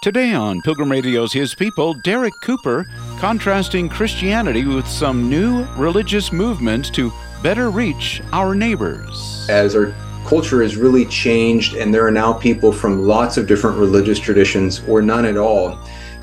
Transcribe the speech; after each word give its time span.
Today 0.00 0.32
on 0.32 0.60
Pilgrim 0.60 0.92
Radio's 0.92 1.32
His 1.32 1.56
People, 1.56 1.92
Derek 1.92 2.34
Cooper 2.40 2.86
contrasting 3.18 3.88
Christianity 3.88 4.64
with 4.64 4.86
some 4.86 5.28
new 5.28 5.64
religious 5.76 6.30
movements 6.30 6.88
to 6.90 7.12
better 7.42 7.68
reach 7.68 8.22
our 8.32 8.54
neighbors. 8.54 9.44
As 9.50 9.74
our 9.74 9.92
culture 10.24 10.62
has 10.62 10.76
really 10.76 11.04
changed, 11.06 11.74
and 11.74 11.92
there 11.92 12.06
are 12.06 12.12
now 12.12 12.32
people 12.32 12.70
from 12.70 13.08
lots 13.08 13.36
of 13.36 13.48
different 13.48 13.76
religious 13.76 14.20
traditions 14.20 14.84
or 14.86 15.02
none 15.02 15.24
at 15.24 15.36
all, 15.36 15.76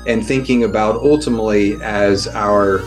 and 0.06 0.24
thinking 0.24 0.64
about 0.64 0.96
ultimately 0.96 1.74
as 1.82 2.28
our 2.28 2.80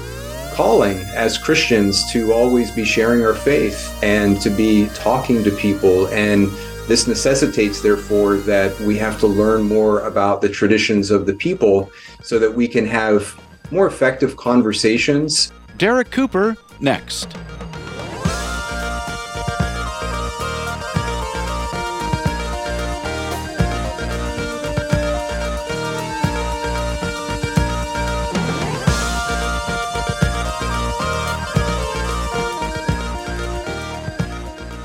calling 0.55 0.97
as 1.13 1.37
Christians 1.37 2.11
to 2.13 2.33
always 2.33 2.71
be 2.71 2.83
sharing 2.83 3.23
our 3.23 3.35
faith 3.35 3.95
and 4.01 4.41
to 4.41 4.49
be 4.49 4.87
talking 4.95 5.43
to 5.43 5.51
people 5.51 6.07
and 6.07 6.49
this 6.89 7.05
necessitates, 7.05 7.81
therefore, 7.81 8.37
that 8.37 8.77
we 8.79 8.97
have 8.97 9.19
to 9.19 9.27
learn 9.27 9.61
more 9.61 9.99
about 10.07 10.41
the 10.41 10.49
traditions 10.49 11.11
of 11.11 11.27
the 11.27 11.33
people 11.35 11.91
so 12.23 12.39
that 12.39 12.51
we 12.51 12.67
can 12.67 12.83
have 12.83 13.39
more 13.69 13.85
effective 13.85 14.35
conversations. 14.35 15.51
Derek 15.77 16.09
Cooper, 16.09 16.57
next. 16.79 17.37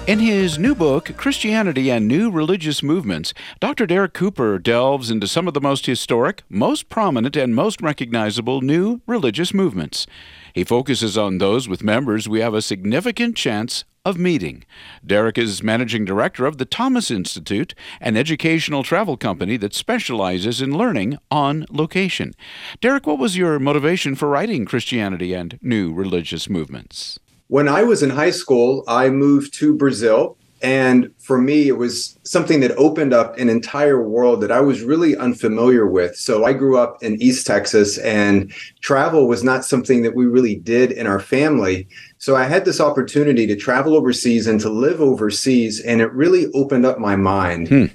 In 0.07 0.19
his 0.19 0.59
new 0.59 0.75
book, 0.75 1.17
Christianity 1.17 1.91
and 1.91 2.07
New 2.07 2.31
Religious 2.31 2.83
Movements, 2.83 3.33
Dr. 3.59 3.87
Derek 3.87 4.13
Cooper 4.13 4.59
delves 4.59 5.11
into 5.11 5.27
some 5.27 5.49
of 5.49 5.55
the 5.55 5.63
most 5.63 5.87
historic, 5.87 6.43
most 6.51 6.91
prominent, 6.91 7.39
and 7.39 7.55
most 7.55 7.81
recognizable 7.81 8.61
new 8.61 9.01
religious 9.07 9.55
movements. 9.55 10.07
He 10.53 10.63
focuses 10.63 11.17
on 11.17 11.39
those 11.39 11.71
with 11.71 11.83
members 11.83 12.29
we 12.29 12.41
have 12.41 12.53
a 12.53 12.61
significant 12.61 13.35
chance 13.35 13.85
of 14.05 14.19
meeting. 14.19 14.67
Derek 15.07 15.39
is 15.39 15.63
managing 15.63 16.05
director 16.05 16.45
of 16.45 16.59
the 16.59 16.67
Thomas 16.67 17.11
Institute, 17.11 17.75
an 17.99 18.19
educational 18.19 18.83
travel 18.83 19.17
company 19.17 19.57
that 19.57 19.73
specializes 19.73 20.61
in 20.61 20.77
learning 20.77 21.17
on 21.31 21.65
location. 21.71 22.35
Derek, 22.83 23.07
what 23.07 23.19
was 23.19 23.39
your 23.39 23.59
motivation 23.59 24.15
for 24.17 24.29
writing 24.29 24.67
Christianity 24.67 25.33
and 25.33 25.59
New 25.63 25.95
Religious 25.95 26.51
Movements? 26.51 27.19
When 27.49 27.69
I 27.69 27.83
was 27.83 28.03
in 28.03 28.11
high 28.11 28.31
school, 28.31 28.85
I 28.89 29.11
moved 29.11 29.55
to 29.55 29.75
Brazil. 29.75 30.37
And 30.63 31.11
for 31.19 31.37
me, 31.37 31.69
it 31.69 31.77
was 31.77 32.19
something 32.23 32.61
that 32.61 32.71
opened 32.79 33.13
up 33.13 33.37
an 33.37 33.51
entire 33.51 34.03
world 34.03 34.41
that 34.41 34.51
I 34.51 34.63
was 34.63 34.81
really 34.81 35.15
unfamiliar 35.15 35.87
with. 35.87 36.17
So 36.17 36.47
I 36.47 36.55
grew 36.55 36.79
up 36.79 37.03
in 37.03 37.21
East 37.21 37.47
Texas, 37.47 37.99
and 37.99 38.51
travel 38.81 39.29
was 39.29 39.45
not 39.45 39.67
something 39.67 40.03
that 40.05 40.15
we 40.15 40.25
really 40.25 40.57
did 40.57 40.91
in 40.91 41.07
our 41.07 41.21
family. 41.21 41.87
So 42.17 42.35
I 42.35 42.45
had 42.45 42.65
this 42.65 42.81
opportunity 42.81 43.47
to 43.47 43.57
travel 43.57 43.95
overseas 43.95 44.47
and 44.47 44.59
to 44.61 44.71
live 44.71 45.03
overseas, 45.03 45.81
and 45.81 46.01
it 46.01 46.11
really 46.13 46.47
opened 46.55 46.87
up 46.87 46.99
my 46.99 47.15
mind. 47.15 47.69
Hmm 47.69 47.87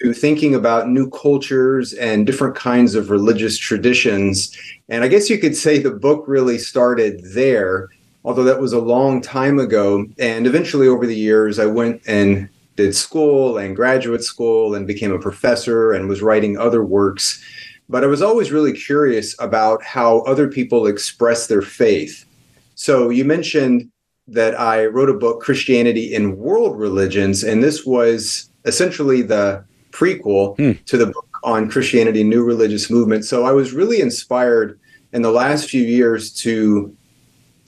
to 0.00 0.12
thinking 0.12 0.54
about 0.54 0.88
new 0.88 1.10
cultures 1.10 1.92
and 1.94 2.24
different 2.24 2.54
kinds 2.54 2.94
of 2.94 3.10
religious 3.10 3.58
traditions. 3.58 4.56
And 4.88 5.02
I 5.02 5.08
guess 5.08 5.28
you 5.28 5.38
could 5.38 5.56
say 5.56 5.78
the 5.78 5.90
book 5.90 6.22
really 6.28 6.56
started 6.56 7.20
there 7.34 7.88
although 8.28 8.44
that 8.44 8.60
was 8.60 8.74
a 8.74 8.78
long 8.78 9.22
time 9.22 9.58
ago. 9.58 10.04
And 10.18 10.46
eventually, 10.46 10.86
over 10.86 11.06
the 11.06 11.16
years, 11.16 11.58
I 11.58 11.64
went 11.64 12.02
and 12.06 12.50
did 12.76 12.94
school 12.94 13.56
and 13.56 13.74
graduate 13.74 14.22
school 14.22 14.74
and 14.74 14.86
became 14.86 15.12
a 15.12 15.18
professor 15.18 15.92
and 15.92 16.10
was 16.10 16.20
writing 16.20 16.58
other 16.58 16.84
works. 16.84 17.42
But 17.88 18.04
I 18.04 18.06
was 18.06 18.20
always 18.20 18.52
really 18.52 18.74
curious 18.74 19.34
about 19.40 19.82
how 19.82 20.18
other 20.32 20.46
people 20.46 20.86
express 20.86 21.46
their 21.46 21.62
faith. 21.62 22.26
So 22.74 23.08
you 23.08 23.24
mentioned 23.24 23.90
that 24.26 24.60
I 24.60 24.84
wrote 24.84 25.08
a 25.08 25.14
book, 25.14 25.40
Christianity 25.40 26.12
in 26.14 26.36
World 26.36 26.78
Religions, 26.78 27.44
and 27.44 27.64
this 27.64 27.86
was 27.86 28.50
essentially 28.66 29.22
the 29.22 29.64
prequel 29.90 30.54
hmm. 30.58 30.72
to 30.84 30.98
the 30.98 31.06
book 31.06 31.30
on 31.44 31.70
Christianity, 31.70 32.24
New 32.24 32.44
Religious 32.44 32.90
Movement. 32.90 33.24
So 33.24 33.46
I 33.46 33.52
was 33.52 33.72
really 33.72 34.02
inspired 34.02 34.78
in 35.14 35.22
the 35.22 35.32
last 35.32 35.70
few 35.70 35.82
years 35.82 36.30
to 36.42 36.94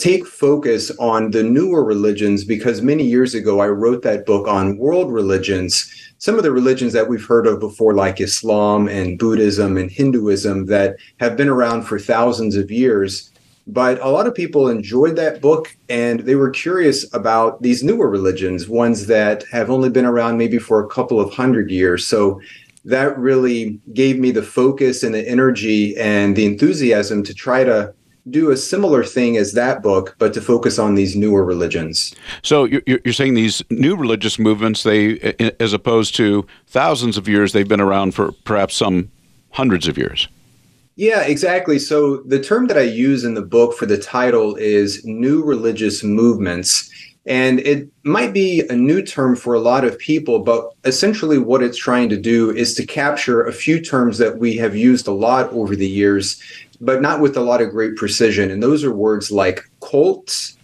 take 0.00 0.26
focus 0.26 0.90
on 0.98 1.30
the 1.30 1.42
newer 1.42 1.84
religions 1.84 2.42
because 2.42 2.80
many 2.80 3.04
years 3.04 3.34
ago 3.34 3.60
I 3.60 3.68
wrote 3.68 4.02
that 4.02 4.24
book 4.24 4.48
on 4.48 4.78
world 4.78 5.12
religions, 5.12 5.92
some 6.18 6.36
of 6.36 6.42
the 6.42 6.52
religions 6.52 6.94
that 6.94 7.08
we've 7.08 7.24
heard 7.24 7.46
of 7.46 7.60
before, 7.60 7.94
like 7.94 8.20
Islam 8.20 8.88
and 8.88 9.18
Buddhism 9.18 9.76
and 9.76 9.90
Hinduism, 9.90 10.66
that 10.66 10.96
have 11.20 11.36
been 11.36 11.48
around 11.48 11.82
for 11.82 11.98
thousands 11.98 12.56
of 12.56 12.70
years. 12.70 13.30
But 13.66 14.00
a 14.00 14.08
lot 14.08 14.26
of 14.26 14.34
people 14.34 14.68
enjoyed 14.68 15.16
that 15.16 15.42
book 15.42 15.76
and 15.90 16.20
they 16.20 16.34
were 16.34 16.50
curious 16.50 17.12
about 17.14 17.60
these 17.62 17.84
newer 17.84 18.08
religions, 18.08 18.68
ones 18.68 19.06
that 19.06 19.44
have 19.52 19.70
only 19.70 19.90
been 19.90 20.06
around 20.06 20.38
maybe 20.38 20.58
for 20.58 20.82
a 20.82 20.88
couple 20.88 21.20
of 21.20 21.32
hundred 21.32 21.70
years. 21.70 22.06
So 22.06 22.40
that 22.86 23.16
really 23.18 23.78
gave 23.92 24.18
me 24.18 24.30
the 24.30 24.42
focus 24.42 25.02
and 25.02 25.14
the 25.14 25.28
energy 25.28 25.96
and 25.98 26.34
the 26.34 26.46
enthusiasm 26.46 27.22
to 27.24 27.34
try 27.34 27.64
to 27.64 27.92
do 28.30 28.50
a 28.50 28.56
similar 28.56 29.04
thing 29.04 29.36
as 29.36 29.52
that 29.52 29.82
book, 29.82 30.14
but 30.18 30.32
to 30.34 30.40
focus 30.40 30.78
on 30.78 30.94
these 30.94 31.16
newer 31.16 31.44
religions. 31.44 32.14
So 32.42 32.64
you're, 32.64 32.82
you're 32.86 33.12
saying 33.12 33.34
these 33.34 33.62
new 33.70 33.96
religious 33.96 34.38
movements, 34.38 34.82
they, 34.82 35.18
as 35.60 35.72
opposed 35.72 36.14
to 36.16 36.46
thousands 36.66 37.16
of 37.16 37.28
years, 37.28 37.52
they've 37.52 37.68
been 37.68 37.80
around 37.80 38.14
for 38.14 38.32
perhaps 38.44 38.74
some 38.76 39.10
hundreds 39.50 39.88
of 39.88 39.98
years. 39.98 40.28
Yeah, 40.96 41.22
exactly. 41.22 41.78
So 41.78 42.18
the 42.18 42.42
term 42.42 42.66
that 42.66 42.76
I 42.76 42.82
use 42.82 43.24
in 43.24 43.34
the 43.34 43.42
book 43.42 43.74
for 43.74 43.86
the 43.86 43.96
title 43.98 44.56
is 44.56 45.04
new 45.04 45.42
religious 45.42 46.04
movements. 46.04 46.90
And 47.26 47.60
it 47.60 47.88
might 48.02 48.32
be 48.32 48.66
a 48.68 48.74
new 48.74 49.02
term 49.02 49.36
for 49.36 49.54
a 49.54 49.60
lot 49.60 49.84
of 49.84 49.98
people, 49.98 50.40
but 50.40 50.72
essentially 50.84 51.38
what 51.38 51.62
it's 51.62 51.76
trying 51.78 52.08
to 52.08 52.16
do 52.16 52.50
is 52.50 52.74
to 52.74 52.86
capture 52.86 53.42
a 53.42 53.52
few 53.52 53.80
terms 53.80 54.18
that 54.18 54.38
we 54.38 54.56
have 54.56 54.74
used 54.74 55.06
a 55.06 55.12
lot 55.12 55.50
over 55.52 55.76
the 55.76 55.88
years 55.88 56.42
but 56.80 57.02
not 57.02 57.20
with 57.20 57.36
a 57.36 57.40
lot 57.40 57.60
of 57.60 57.70
great 57.70 57.96
precision. 57.96 58.50
And 58.50 58.62
those 58.62 58.84
are 58.84 58.94
words 58.94 59.30
like 59.30 59.62
cults 59.80 60.56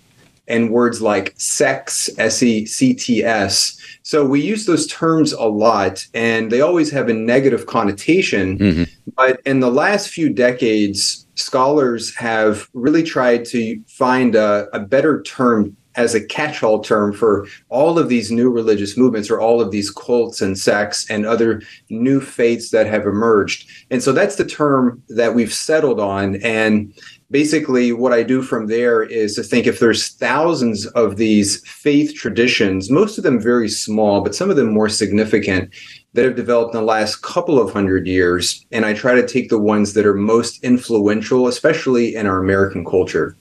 and 0.49 0.71
words 0.71 1.03
like 1.03 1.35
sects, 1.37 2.09
S 2.19 2.43
E 2.43 2.65
C 2.67 2.95
T 2.95 3.25
S. 3.25 3.79
So 4.03 4.25
we 4.25 4.41
use 4.41 4.67
those 4.67 4.87
terms 4.87 5.33
a 5.33 5.45
lot 5.45 6.07
and 6.15 6.51
they 6.51 6.61
always 6.61 6.91
have 6.93 7.09
a 7.09 7.15
negative 7.15 7.67
connotation. 7.67 8.59
Mm-hmm. 8.59 8.85
But 9.17 9.41
in 9.45 9.61
the 9.61 9.71
last 9.71 10.09
few 10.09 10.29
decades, 10.29 11.27
scholars 11.35 12.15
have 12.15 12.69
really 12.73 13.03
tried 13.03 13.45
to 13.47 13.81
find 13.89 14.37
a, 14.37 14.69
a 14.73 14.81
better 14.81 15.23
term 15.23 15.77
as 15.97 16.15
a 16.15 16.25
catch-all 16.25 16.81
term 16.81 17.13
for 17.13 17.47
all 17.69 17.99
of 17.99 18.09
these 18.09 18.31
new 18.31 18.51
religious 18.51 18.97
movements 18.97 19.31
or 19.31 19.41
all 19.41 19.61
of 19.61 19.71
these 19.71 19.91
cults 19.91 20.41
and 20.41 20.59
sects 20.59 21.11
and 21.11 21.27
other 21.27 21.63
new 21.91 22.21
faiths 22.21 22.71
that 22.71 22.87
have 22.87 23.07
emerged. 23.07 23.69
And 23.91 24.03
so 24.03 24.13
that's 24.13 24.37
the 24.37 24.45
term 24.45 25.03
that 25.09 25.35
we've 25.35 25.53
settled 25.53 26.01
on. 26.01 26.37
And 26.37 26.93
basically 27.31 27.93
what 27.93 28.13
I 28.13 28.23
do 28.23 28.43
from 28.43 28.67
there 28.67 29.03
is 29.03 29.35
to 29.35 29.43
think 29.43 29.67
if 29.67 29.81
there's 29.81 30.11
thousands 30.11 30.87
of 30.87 31.17
these 31.17 31.67
faith 31.67 32.15
traditions, 32.15 32.91
most 32.91 33.19
of 33.19 33.25
them 33.25 33.41
very 33.41 33.69
small, 33.69 34.21
but 34.21 34.35
some 34.35 34.51
of 34.51 34.57
them 34.57 34.73
more 34.73 34.89
significant, 34.89 35.75
that 36.13 36.25
have 36.25 36.37
developed 36.37 36.75
in 36.75 36.81
the 36.81 36.87
last 36.87 37.17
couple 37.17 37.61
of 37.61 37.73
hundred 37.73 38.07
years. 38.07 38.65
And 38.73 38.87
I 38.87 38.95
try 38.95 39.15
to 39.15 39.27
take 39.27 39.51
the 39.51 39.59
ones 39.59 39.93
that 39.93 40.07
are 40.07 40.15
most 40.15 40.65
influential, 40.65 41.47
especially 41.47 42.15
in 42.15 42.27
our 42.27 42.39
American 42.39 42.87
culture. 42.87 43.37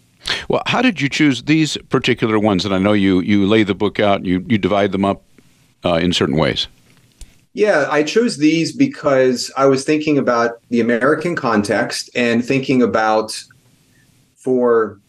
Well, 0.49 0.63
how 0.65 0.81
did 0.81 1.01
you 1.01 1.09
choose 1.09 1.43
these 1.43 1.77
particular 1.89 2.39
ones? 2.39 2.65
And 2.65 2.73
I 2.73 2.79
know 2.79 2.93
you 2.93 3.19
you 3.19 3.45
lay 3.45 3.63
the 3.63 3.75
book 3.75 3.99
out, 3.99 4.25
you 4.25 4.45
you 4.47 4.57
divide 4.57 4.91
them 4.91 5.05
up 5.05 5.23
uh, 5.83 5.95
in 5.95 6.13
certain 6.13 6.37
ways. 6.37 6.67
Yeah, 7.53 7.87
I 7.89 8.03
chose 8.03 8.37
these 8.37 8.75
because 8.75 9.49
I 9.55 9.65
was 9.65 9.85
thinking 9.85 10.17
about 10.17 10.59
the 10.69 10.81
American 10.81 11.37
context 11.37 12.09
and 12.13 12.43
thinking 12.43 12.81
about 12.81 13.41
for 14.35 14.99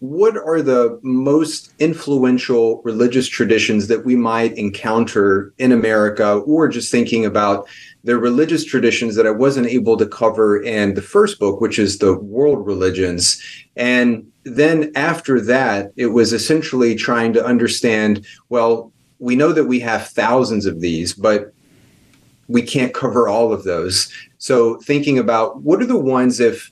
what 0.00 0.36
are 0.36 0.60
the 0.60 0.98
most 1.02 1.72
influential 1.78 2.82
religious 2.82 3.28
traditions 3.28 3.86
that 3.86 4.04
we 4.04 4.16
might 4.16 4.52
encounter 4.58 5.54
in 5.58 5.72
America, 5.72 6.34
or 6.46 6.68
just 6.68 6.90
thinking 6.90 7.24
about 7.24 7.66
the 8.02 8.18
religious 8.18 8.64
traditions 8.64 9.14
that 9.14 9.26
I 9.26 9.30
wasn't 9.30 9.68
able 9.68 9.96
to 9.96 10.06
cover 10.06 10.62
in 10.62 10.94
the 10.94 11.00
first 11.00 11.38
book, 11.38 11.60
which 11.60 11.78
is 11.78 11.98
the 11.98 12.18
world 12.18 12.66
religions. 12.66 13.42
And 13.76 14.30
then 14.44 14.92
after 14.94 15.40
that, 15.40 15.92
it 15.96 16.06
was 16.06 16.32
essentially 16.32 16.94
trying 16.94 17.32
to 17.32 17.44
understand 17.44 18.26
well, 18.48 18.92
we 19.18 19.36
know 19.36 19.52
that 19.52 19.64
we 19.64 19.80
have 19.80 20.08
thousands 20.08 20.66
of 20.66 20.80
these, 20.80 21.14
but 21.14 21.52
we 22.48 22.62
can't 22.62 22.92
cover 22.92 23.28
all 23.28 23.52
of 23.52 23.64
those. 23.64 24.12
So 24.38 24.76
thinking 24.80 25.18
about 25.18 25.62
what 25.62 25.80
are 25.80 25.86
the 25.86 25.96
ones 25.96 26.40
if 26.40 26.70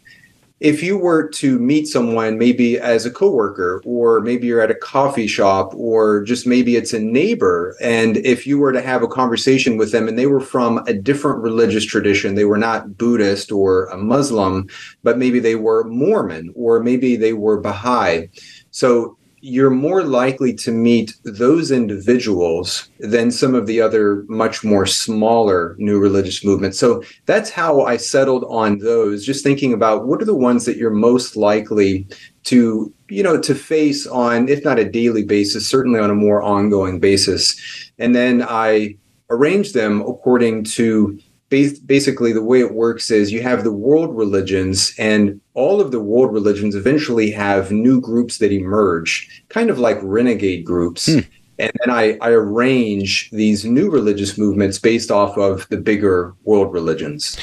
if 0.63 0.81
you 0.81 0.97
were 0.97 1.29
to 1.29 1.59
meet 1.59 1.89
someone 1.89 2.39
maybe 2.39 2.79
as 2.79 3.05
a 3.05 3.11
coworker 3.11 3.83
or 3.85 4.21
maybe 4.21 4.47
you're 4.47 4.61
at 4.61 4.71
a 4.71 4.77
coffee 4.77 5.27
shop 5.27 5.75
or 5.75 6.23
just 6.23 6.47
maybe 6.47 6.77
it's 6.77 6.93
a 6.93 7.01
neighbor 7.01 7.77
and 7.81 8.19
if 8.19 8.47
you 8.47 8.59
were 8.59 8.73
to 8.73 8.81
have 8.81 9.03
a 9.03 9.09
conversation 9.09 9.77
with 9.77 9.91
them 9.91 10.07
and 10.07 10.17
they 10.17 10.27
were 10.27 10.41
from 10.41 10.79
a 10.87 10.93
different 10.95 11.43
religious 11.43 11.85
tradition 11.85 12.37
they 12.37 12.45
were 12.45 12.57
not 12.59 12.97
buddhist 12.97 13.51
or 13.51 13.87
a 13.87 13.97
muslim 13.97 14.69
but 15.03 15.19
maybe 15.19 15.41
they 15.41 15.57
were 15.57 15.83
mormon 15.85 16.53
or 16.55 16.81
maybe 16.81 17.17
they 17.17 17.33
were 17.33 17.61
baha'i. 17.61 18.29
So 18.71 19.19
you're 19.45 19.71
more 19.71 20.05
likely 20.05 20.55
to 20.55 20.71
meet 20.71 21.17
those 21.25 21.73
individuals 21.73 22.89
than 23.01 23.29
some 23.29 23.57
of 23.57 23.67
the 23.67 23.81
other 23.81 24.25
much 24.29 24.63
more 24.63 24.87
smaller 24.87 25.75
new 25.79 25.99
religious 25.99 26.45
movements. 26.45 26.79
So 26.79 27.03
that's 27.27 27.51
how 27.51 27.83
I 27.83 27.97
settled 27.97 28.45
on 28.49 28.79
those, 28.79 29.27
just 29.27 29.43
thinking 29.43 29.73
about 29.73 30.07
what 30.07 30.23
are 30.23 30.27
the 30.27 30.33
ones 30.33 30.65
that 30.67 30.77
you're 30.77 30.91
most 30.91 31.35
likely 31.35 32.07
to, 32.45 32.95
you 33.09 33.23
know, 33.25 33.41
to 33.41 33.53
face 33.53 34.07
on, 34.07 34.49
if 34.49 34.65
not 34.65 34.79
a 34.79 34.89
daily 34.89 35.25
basis, 35.25 35.67
certainly 35.67 35.99
on 35.99 36.09
a 36.11 36.15
more 36.15 36.41
ongoing 36.41 37.01
basis. 37.01 37.61
And 37.99 38.15
then 38.15 38.47
I 38.49 38.97
arranged 39.29 39.75
them 39.75 40.03
according 40.03 40.63
to 40.65 41.19
basically 41.53 42.33
the 42.33 42.43
way 42.43 42.61
it 42.61 42.73
works 42.73 43.11
is 43.11 43.31
you 43.31 43.43
have 43.43 43.63
the 43.63 43.73
world 43.73 44.17
religions 44.17 44.95
and 44.99 45.39
all 45.53 45.81
of 45.81 45.91
the 45.91 46.01
world 46.01 46.33
religions 46.33 46.75
eventually 46.75 47.31
have 47.31 47.71
new 47.71 48.01
groups 48.01 48.39
that 48.39 48.53
emerge 48.53 49.45
kind 49.51 49.69
of 49.69 49.79
like 49.79 49.99
renegade 50.03 50.65
groups 50.65 51.07
hmm. 51.07 51.21
and 51.59 51.71
then 51.81 51.91
I, 51.91 52.17
I 52.23 52.31
arrange 52.31 53.31
these 53.33 53.67
new 53.67 53.91
religious 53.91 54.39
movements 54.39 54.79
based 54.79 55.11
off 55.11 55.37
of 55.37 55.69
the 55.69 55.77
bigger 55.77 56.35
world 56.45 56.73
religions 56.73 57.37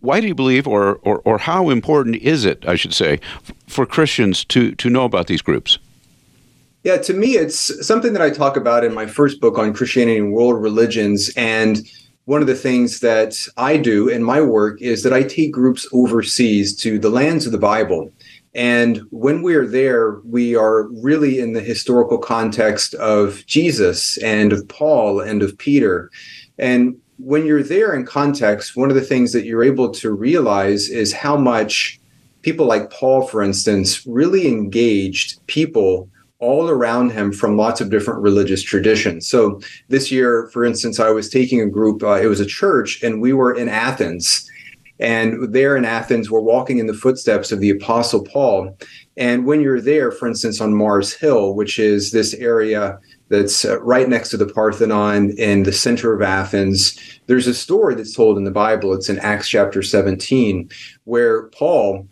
why 0.00 0.20
do 0.20 0.28
you 0.28 0.34
believe 0.34 0.68
or, 0.68 1.00
or, 1.02 1.18
or 1.24 1.38
how 1.38 1.70
important 1.70 2.16
is 2.16 2.44
it 2.44 2.64
i 2.68 2.76
should 2.76 2.94
say 2.94 3.20
for 3.66 3.84
christians 3.84 4.44
to, 4.46 4.74
to 4.76 4.88
know 4.88 5.04
about 5.04 5.26
these 5.26 5.42
groups 5.42 5.78
yeah, 6.84 6.96
to 6.96 7.12
me, 7.12 7.36
it's 7.36 7.84
something 7.84 8.12
that 8.12 8.22
I 8.22 8.30
talk 8.30 8.56
about 8.56 8.84
in 8.84 8.94
my 8.94 9.04
first 9.04 9.40
book 9.40 9.58
on 9.58 9.74
Christianity 9.74 10.16
and 10.16 10.32
world 10.32 10.62
religions. 10.62 11.30
And 11.36 11.86
one 12.28 12.42
of 12.42 12.46
the 12.46 12.54
things 12.54 13.00
that 13.00 13.42
I 13.56 13.78
do 13.78 14.08
in 14.08 14.22
my 14.22 14.42
work 14.42 14.82
is 14.82 15.02
that 15.02 15.14
I 15.14 15.22
take 15.22 15.50
groups 15.50 15.88
overseas 15.94 16.76
to 16.82 16.98
the 16.98 17.08
lands 17.08 17.46
of 17.46 17.52
the 17.52 17.58
Bible. 17.58 18.12
And 18.54 19.00
when 19.08 19.40
we're 19.40 19.66
there, 19.66 20.20
we 20.26 20.54
are 20.54 20.88
really 20.88 21.38
in 21.40 21.54
the 21.54 21.62
historical 21.62 22.18
context 22.18 22.92
of 22.96 23.46
Jesus 23.46 24.18
and 24.18 24.52
of 24.52 24.68
Paul 24.68 25.20
and 25.20 25.42
of 25.42 25.56
Peter. 25.56 26.10
And 26.58 27.00
when 27.16 27.46
you're 27.46 27.62
there 27.62 27.94
in 27.94 28.04
context, 28.04 28.76
one 28.76 28.90
of 28.90 28.94
the 28.94 29.00
things 29.00 29.32
that 29.32 29.46
you're 29.46 29.64
able 29.64 29.90
to 29.92 30.10
realize 30.10 30.90
is 30.90 31.14
how 31.14 31.38
much 31.38 31.98
people 32.42 32.66
like 32.66 32.90
Paul, 32.90 33.26
for 33.26 33.42
instance, 33.42 34.06
really 34.06 34.46
engaged 34.46 35.40
people 35.46 36.10
all 36.40 36.70
around 36.70 37.10
him 37.10 37.32
from 37.32 37.56
lots 37.56 37.80
of 37.80 37.90
different 37.90 38.20
religious 38.20 38.62
traditions. 38.62 39.26
So 39.28 39.60
this 39.88 40.12
year, 40.12 40.48
for 40.52 40.64
instance, 40.64 41.00
I 41.00 41.10
was 41.10 41.28
taking 41.28 41.60
a 41.60 41.66
group, 41.66 42.02
uh, 42.02 42.20
it 42.20 42.26
was 42.26 42.40
a 42.40 42.46
church, 42.46 43.02
and 43.02 43.20
we 43.20 43.32
were 43.32 43.54
in 43.54 43.68
Athens. 43.68 44.48
And 45.00 45.52
there 45.52 45.76
in 45.76 45.84
Athens, 45.84 46.30
we're 46.30 46.40
walking 46.40 46.78
in 46.78 46.86
the 46.86 46.94
footsteps 46.94 47.52
of 47.52 47.60
the 47.60 47.70
Apostle 47.70 48.24
Paul. 48.24 48.76
And 49.16 49.46
when 49.46 49.60
you're 49.60 49.80
there, 49.80 50.10
for 50.10 50.26
instance, 50.26 50.60
on 50.60 50.74
Mars 50.74 51.12
Hill, 51.12 51.54
which 51.54 51.78
is 51.78 52.10
this 52.10 52.34
area 52.34 52.98
that's 53.28 53.64
uh, 53.64 53.80
right 53.80 54.08
next 54.08 54.30
to 54.30 54.36
the 54.36 54.46
Parthenon 54.46 55.30
in 55.38 55.64
the 55.64 55.72
center 55.72 56.14
of 56.14 56.22
Athens, 56.22 57.20
there's 57.26 57.46
a 57.46 57.54
story 57.54 57.94
that's 57.94 58.14
told 58.14 58.38
in 58.38 58.44
the 58.44 58.50
Bible. 58.50 58.92
It's 58.92 59.08
in 59.08 59.18
Acts 59.20 59.48
chapter 59.48 59.82
17, 59.82 60.68
where 61.04 61.44
Paul 61.48 62.08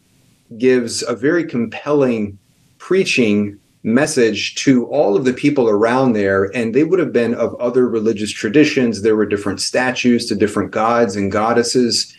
gives 0.58 1.02
a 1.02 1.14
very 1.14 1.44
compelling 1.44 2.38
preaching 2.78 3.58
message 3.86 4.56
to 4.56 4.84
all 4.86 5.16
of 5.16 5.24
the 5.24 5.32
people 5.32 5.68
around 5.68 6.12
there 6.12 6.50
and 6.56 6.74
they 6.74 6.82
would 6.82 6.98
have 6.98 7.12
been 7.12 7.34
of 7.34 7.54
other 7.60 7.88
religious 7.88 8.32
traditions. 8.32 9.00
There 9.02 9.14
were 9.14 9.24
different 9.24 9.60
statues 9.60 10.26
to 10.26 10.34
different 10.34 10.72
gods 10.72 11.14
and 11.14 11.30
goddesses. 11.30 12.12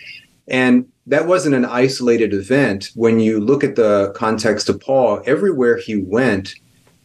And 0.47 0.89
that 1.07 1.27
wasn't 1.27 1.55
an 1.55 1.65
isolated 1.65 2.33
event. 2.33 2.91
When 2.95 3.19
you 3.19 3.41
look 3.41 3.65
at 3.65 3.75
the 3.75 4.13
context 4.15 4.69
of 4.69 4.79
paul 4.79 5.21
everywhere 5.25 5.77
he 5.77 5.97
went 5.97 6.55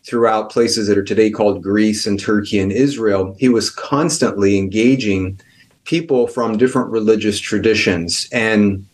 throughout 0.06 0.50
places 0.50 0.86
that 0.86 0.98
are 0.98 1.04
today 1.04 1.30
called 1.30 1.62
greece 1.62 2.06
and 2.06 2.18
turkey 2.18 2.58
and 2.58 2.72
israel 2.72 3.36
he 3.38 3.48
was 3.48 3.70
constantly 3.70 4.58
engaging 4.58 5.40
people 5.84 6.26
from 6.28 6.56
different 6.56 6.90
religious 6.90 7.40
traditions. 7.40 8.28
And 8.32 8.86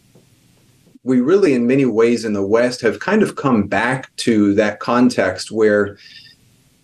we 1.05 1.21
really, 1.21 1.55
in 1.55 1.67
many 1.67 1.85
ways 1.85 2.25
in 2.25 2.33
the 2.33 2.47
West, 2.47 2.81
have 2.81 3.01
kind 3.01 3.23
of 3.23 3.37
come 3.37 3.67
back 3.67 4.15
to 4.17 4.55
that 4.55 4.81
context 4.81 5.51
where 5.51 5.97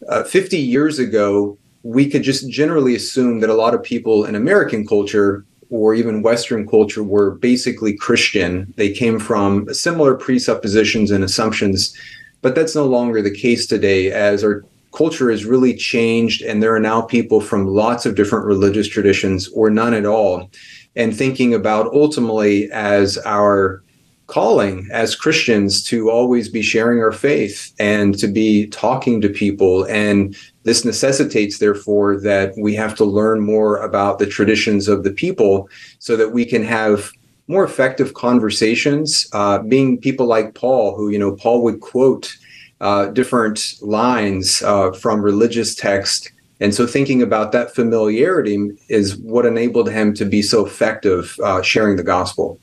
uh, 0.08 0.24
50 0.24 0.58
years 0.58 0.98
ago, 0.98 1.58
we 1.82 2.08
could 2.08 2.22
just 2.22 2.48
generally 2.48 2.94
assume 2.94 3.40
that 3.40 3.50
a 3.50 3.54
lot 3.54 3.74
of 3.74 3.82
people 3.82 4.24
in 4.24 4.34
American 4.34 4.86
culture 4.86 5.44
or 5.70 5.94
even 5.94 6.22
Western 6.22 6.68
culture 6.68 7.02
were 7.02 7.32
basically 7.32 7.94
Christian. 7.96 8.72
They 8.76 8.92
came 8.92 9.18
from 9.18 9.72
similar 9.72 10.14
presuppositions 10.14 11.10
and 11.10 11.24
assumptions, 11.24 11.96
but 12.42 12.54
that's 12.54 12.74
no 12.74 12.86
longer 12.86 13.22
the 13.22 13.34
case 13.34 13.66
today 13.66 14.10
as 14.12 14.44
our 14.44 14.64
culture 14.94 15.30
has 15.30 15.44
really 15.44 15.74
changed 15.74 16.42
and 16.42 16.62
there 16.62 16.74
are 16.74 16.80
now 16.80 17.02
people 17.02 17.40
from 17.40 17.66
lots 17.66 18.06
of 18.06 18.14
different 18.14 18.46
religious 18.46 18.86
traditions 18.86 19.48
or 19.48 19.68
none 19.68 19.92
at 19.92 20.06
all. 20.06 20.50
And 20.96 21.16
thinking 21.16 21.52
about 21.52 21.92
ultimately 21.92 22.70
as 22.70 23.18
our 23.18 23.82
calling 24.26 24.88
as 24.90 25.14
Christians 25.14 25.82
to 25.84 26.10
always 26.10 26.48
be 26.48 26.62
sharing 26.62 27.00
our 27.00 27.12
faith 27.12 27.74
and 27.78 28.18
to 28.18 28.26
be 28.26 28.66
talking 28.68 29.20
to 29.20 29.28
people. 29.28 29.84
And 29.84 30.36
this 30.62 30.84
necessitates, 30.84 31.58
therefore, 31.58 32.18
that 32.20 32.54
we 32.56 32.74
have 32.74 32.94
to 32.96 33.04
learn 33.04 33.40
more 33.40 33.76
about 33.78 34.18
the 34.18 34.26
traditions 34.26 34.88
of 34.88 35.04
the 35.04 35.12
people 35.12 35.68
so 35.98 36.16
that 36.16 36.32
we 36.32 36.44
can 36.44 36.64
have 36.64 37.10
more 37.48 37.64
effective 37.64 38.14
conversations. 38.14 39.28
Uh, 39.32 39.58
being 39.58 40.00
people 40.00 40.26
like 40.26 40.54
Paul, 40.54 40.96
who, 40.96 41.10
you 41.10 41.18
know, 41.18 41.36
Paul 41.36 41.62
would 41.62 41.80
quote 41.80 42.34
uh, 42.80 43.06
different 43.08 43.74
lines 43.80 44.62
uh, 44.62 44.92
from 44.92 45.20
religious 45.20 45.74
text 45.74 46.30
and 46.60 46.72
so, 46.72 46.86
thinking 46.86 47.20
about 47.20 47.50
that 47.52 47.74
familiarity 47.74 48.70
is 48.88 49.16
what 49.16 49.44
enabled 49.44 49.90
him 49.90 50.14
to 50.14 50.24
be 50.24 50.40
so 50.40 50.64
effective 50.64 51.36
uh, 51.42 51.62
sharing 51.62 51.96
the 51.96 52.04
gospel. 52.04 52.60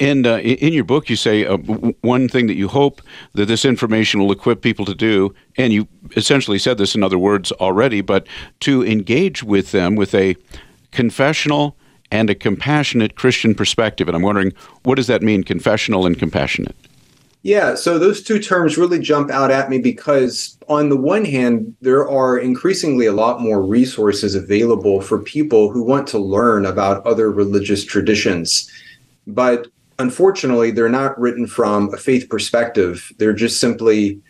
And 0.00 0.26
uh, 0.26 0.38
in 0.38 0.72
your 0.72 0.84
book, 0.84 1.10
you 1.10 1.16
say 1.16 1.44
uh, 1.44 1.56
one 1.56 2.28
thing 2.28 2.46
that 2.46 2.54
you 2.54 2.68
hope 2.68 3.02
that 3.34 3.46
this 3.46 3.64
information 3.64 4.20
will 4.20 4.30
equip 4.30 4.62
people 4.62 4.84
to 4.84 4.94
do, 4.94 5.34
and 5.56 5.72
you 5.72 5.88
essentially 6.16 6.58
said 6.58 6.78
this 6.78 6.94
in 6.94 7.02
other 7.02 7.18
words 7.18 7.50
already, 7.52 8.00
but 8.00 8.28
to 8.60 8.86
engage 8.86 9.42
with 9.42 9.72
them 9.72 9.96
with 9.96 10.14
a 10.14 10.36
confessional 10.92 11.76
and 12.12 12.30
a 12.30 12.34
compassionate 12.36 13.16
Christian 13.16 13.54
perspective. 13.56 14.06
And 14.06 14.16
I'm 14.16 14.22
wondering, 14.22 14.52
what 14.84 14.94
does 14.94 15.08
that 15.08 15.22
mean, 15.22 15.42
confessional 15.42 16.06
and 16.06 16.16
compassionate? 16.16 16.76
Yeah, 17.44 17.74
so 17.74 17.98
those 17.98 18.22
two 18.22 18.38
terms 18.38 18.78
really 18.78 19.00
jump 19.00 19.30
out 19.30 19.50
at 19.50 19.68
me 19.68 19.78
because, 19.78 20.56
on 20.68 20.88
the 20.88 20.96
one 20.96 21.24
hand, 21.24 21.74
there 21.80 22.08
are 22.08 22.38
increasingly 22.38 23.06
a 23.06 23.12
lot 23.12 23.40
more 23.40 23.60
resources 23.60 24.36
available 24.36 25.00
for 25.00 25.18
people 25.18 25.68
who 25.68 25.82
want 25.82 26.06
to 26.08 26.18
learn 26.18 26.66
about 26.66 27.04
other 27.04 27.32
religious 27.32 27.84
traditions. 27.84 28.70
But 29.26 29.66
unfortunately, 29.98 30.70
they're 30.70 30.88
not 30.88 31.18
written 31.18 31.48
from 31.48 31.92
a 31.92 31.96
faith 31.96 32.28
perspective. 32.28 33.10
They're 33.18 33.32
just 33.32 33.58
simply 33.60 34.20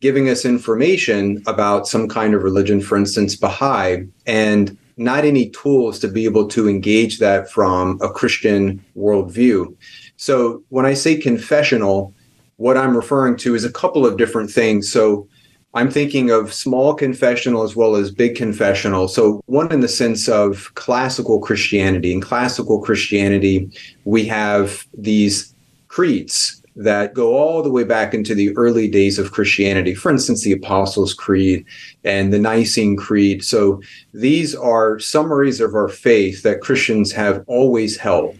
giving 0.00 0.28
us 0.28 0.44
information 0.44 1.42
about 1.48 1.88
some 1.88 2.08
kind 2.08 2.34
of 2.34 2.44
religion, 2.44 2.80
for 2.80 2.96
instance, 2.96 3.34
Baha'i, 3.34 4.06
and 4.26 4.78
not 4.96 5.24
any 5.24 5.50
tools 5.50 5.98
to 5.98 6.08
be 6.08 6.24
able 6.24 6.46
to 6.48 6.68
engage 6.68 7.18
that 7.18 7.50
from 7.50 7.98
a 8.00 8.08
Christian 8.08 8.84
worldview. 8.96 9.74
So 10.16 10.62
when 10.68 10.86
I 10.86 10.94
say 10.94 11.16
confessional, 11.16 12.14
what 12.60 12.76
I'm 12.76 12.94
referring 12.94 13.38
to 13.38 13.54
is 13.54 13.64
a 13.64 13.72
couple 13.72 14.04
of 14.04 14.18
different 14.18 14.50
things. 14.50 14.92
So 14.92 15.26
I'm 15.72 15.90
thinking 15.90 16.30
of 16.30 16.52
small 16.52 16.92
confessional 16.92 17.62
as 17.62 17.74
well 17.74 17.96
as 17.96 18.10
big 18.10 18.36
confessional. 18.36 19.08
So, 19.08 19.40
one 19.46 19.72
in 19.72 19.80
the 19.80 19.88
sense 19.88 20.28
of 20.28 20.70
classical 20.74 21.40
Christianity. 21.40 22.12
In 22.12 22.20
classical 22.20 22.82
Christianity, 22.82 23.70
we 24.04 24.26
have 24.26 24.84
these 24.92 25.54
creeds 25.88 26.62
that 26.76 27.14
go 27.14 27.34
all 27.34 27.62
the 27.62 27.70
way 27.70 27.84
back 27.84 28.12
into 28.12 28.34
the 28.34 28.54
early 28.56 28.88
days 28.88 29.18
of 29.18 29.32
Christianity. 29.32 29.94
For 29.94 30.10
instance, 30.10 30.44
the 30.44 30.52
Apostles' 30.52 31.14
Creed 31.14 31.64
and 32.04 32.30
the 32.32 32.38
Nicene 32.38 32.96
Creed. 32.96 33.42
So, 33.42 33.80
these 34.12 34.54
are 34.54 34.98
summaries 34.98 35.60
of 35.60 35.74
our 35.74 35.88
faith 35.88 36.42
that 36.42 36.60
Christians 36.60 37.10
have 37.12 37.42
always 37.46 37.96
held. 37.96 38.36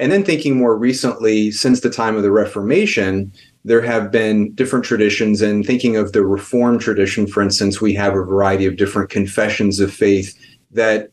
And 0.00 0.10
then 0.10 0.24
thinking 0.24 0.56
more 0.56 0.76
recently, 0.76 1.50
since 1.50 1.80
the 1.80 1.90
time 1.90 2.16
of 2.16 2.22
the 2.22 2.30
Reformation, 2.30 3.32
there 3.64 3.82
have 3.82 4.10
been 4.10 4.52
different 4.54 4.84
traditions 4.84 5.42
and 5.42 5.66
thinking 5.66 5.96
of 5.96 6.12
the 6.12 6.24
reformed 6.24 6.80
tradition 6.80 7.26
for 7.26 7.42
instance 7.42 7.80
we 7.80 7.94
have 7.94 8.14
a 8.14 8.24
variety 8.24 8.66
of 8.66 8.76
different 8.76 9.10
confessions 9.10 9.80
of 9.80 9.92
faith 9.92 10.38
that 10.70 11.10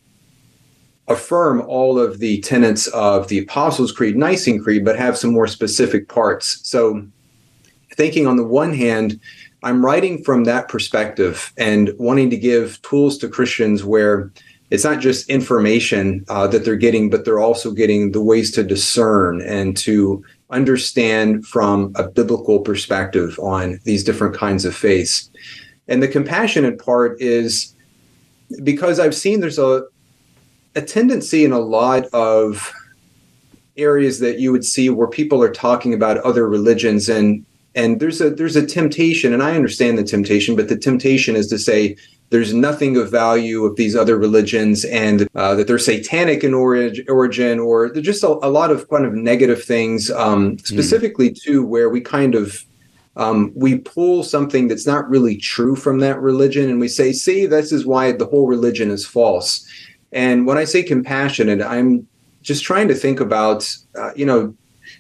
affirm 1.08 1.62
all 1.62 2.00
of 2.00 2.20
the 2.20 2.42
tenets 2.42 2.88
of 2.88 3.28
the 3.28 3.40
apostles 3.40 3.92
creed 3.92 4.18
nicene 4.18 4.62
creed 4.62 4.84
but 4.84 4.98
have 4.98 5.18
some 5.18 5.32
more 5.32 5.48
specific 5.48 6.10
parts. 6.10 6.60
So 6.68 7.06
thinking 7.96 8.28
on 8.28 8.38
the 8.38 8.44
one 8.44 8.74
hand, 8.74 9.20
I'm 9.64 9.84
writing 9.84 10.24
from 10.24 10.44
that 10.44 10.68
perspective 10.68 11.52
and 11.58 11.92
wanting 11.98 12.30
to 12.30 12.38
give 12.38 12.82
tools 12.82 13.18
to 13.20 13.30
Christians 13.30 13.84
where 13.84 14.32
it's 14.70 14.84
not 14.84 15.00
just 15.00 15.30
information 15.30 16.26
uh, 16.28 16.46
that 16.48 16.66
they're 16.66 16.76
getting, 16.76 17.10
but 17.10 17.24
they're 17.24 17.40
also 17.40 17.72
getting 17.72 18.12
the 18.12 18.22
ways 18.22 18.52
to 18.52 18.64
discern 18.64 19.42
and 19.42 19.76
to 19.78 20.24
understand 20.50 21.46
from 21.46 21.92
a 21.96 22.08
biblical 22.08 22.60
perspective 22.60 23.38
on 23.40 23.80
these 23.84 24.04
different 24.04 24.36
kinds 24.36 24.66
of 24.66 24.76
faiths. 24.76 25.30
And 25.88 26.02
the 26.02 26.08
compassionate 26.08 26.80
part 26.80 27.22
is 27.22 27.76
because 28.64 29.00
I've 29.00 29.16
seen 29.16 29.40
there's 29.40 29.60
a 29.60 29.84
a 30.76 30.82
tendency 30.82 31.44
in 31.44 31.52
a 31.52 31.60
lot 31.60 32.06
of 32.14 32.72
areas 33.78 34.20
that 34.20 34.40
you 34.40 34.52
would 34.52 34.64
see 34.64 34.90
where 34.90 35.08
people 35.08 35.42
are 35.42 35.52
talking 35.52 35.94
about 35.94 36.18
other 36.20 36.48
religions 36.48 37.10
and 37.10 37.46
and 37.76 38.00
there's 38.00 38.22
a 38.22 38.30
there's 38.30 38.56
a 38.56 38.66
temptation 38.66 39.34
and 39.34 39.44
i 39.44 39.56
understand 39.56 39.98
the 39.98 40.04
temptation 40.04 40.56
but 40.56 40.68
the 40.68 40.78
temptation 40.78 41.36
is 41.36 41.48
to 41.48 41.58
say 41.58 41.96
there's 42.30 42.54
nothing 42.54 42.98
of 42.98 43.10
value 43.10 43.64
of 43.64 43.76
these 43.76 43.96
other 43.96 44.18
religions 44.18 44.84
and 44.86 45.28
uh, 45.36 45.56
that 45.56 45.68
they're 45.68 45.80
satanic 45.80 46.44
in 46.44 46.54
origin, 46.54 47.06
origin 47.08 47.60
or 47.60 47.90
just 47.90 48.24
a, 48.24 48.28
a, 48.28 48.50
lot 48.50 48.72
of 48.72 48.90
kind 48.90 49.06
of 49.06 49.14
negative 49.14 49.64
things 49.64 50.12
um, 50.12 50.52
hmm. 50.52 50.58
specifically 50.58 51.32
mm. 51.32 51.42
too 51.42 51.66
where 51.66 51.90
we 51.90 52.02
kind 52.02 52.36
of 52.36 52.64
um, 53.16 53.52
we 53.56 53.80
pull 53.80 54.24
something 54.24 54.68
that's 54.68 54.86
not 54.86 55.10
really 55.10 55.38
true 55.38 55.76
from 55.76 56.00
that 56.00 56.22
religion 56.22 56.70
and 56.70 56.80
we 56.80 56.88
say 56.88 57.12
see 57.12 57.46
this 57.46 57.72
is 57.72 57.86
why 57.86 58.12
the 58.12 58.26
whole 58.26 58.48
religion 58.48 58.92
is 58.92 59.06
false 59.06 59.68
and 60.12 60.46
when 60.46 60.58
i 60.58 60.64
say 60.64 60.84
compassionate 60.84 61.62
i'm 61.62 62.08
just 62.42 62.64
trying 62.64 62.88
to 62.88 62.96
think 62.96 63.20
about 63.20 63.74
uh, 63.96 64.12
you 64.16 64.26
know 64.26 64.56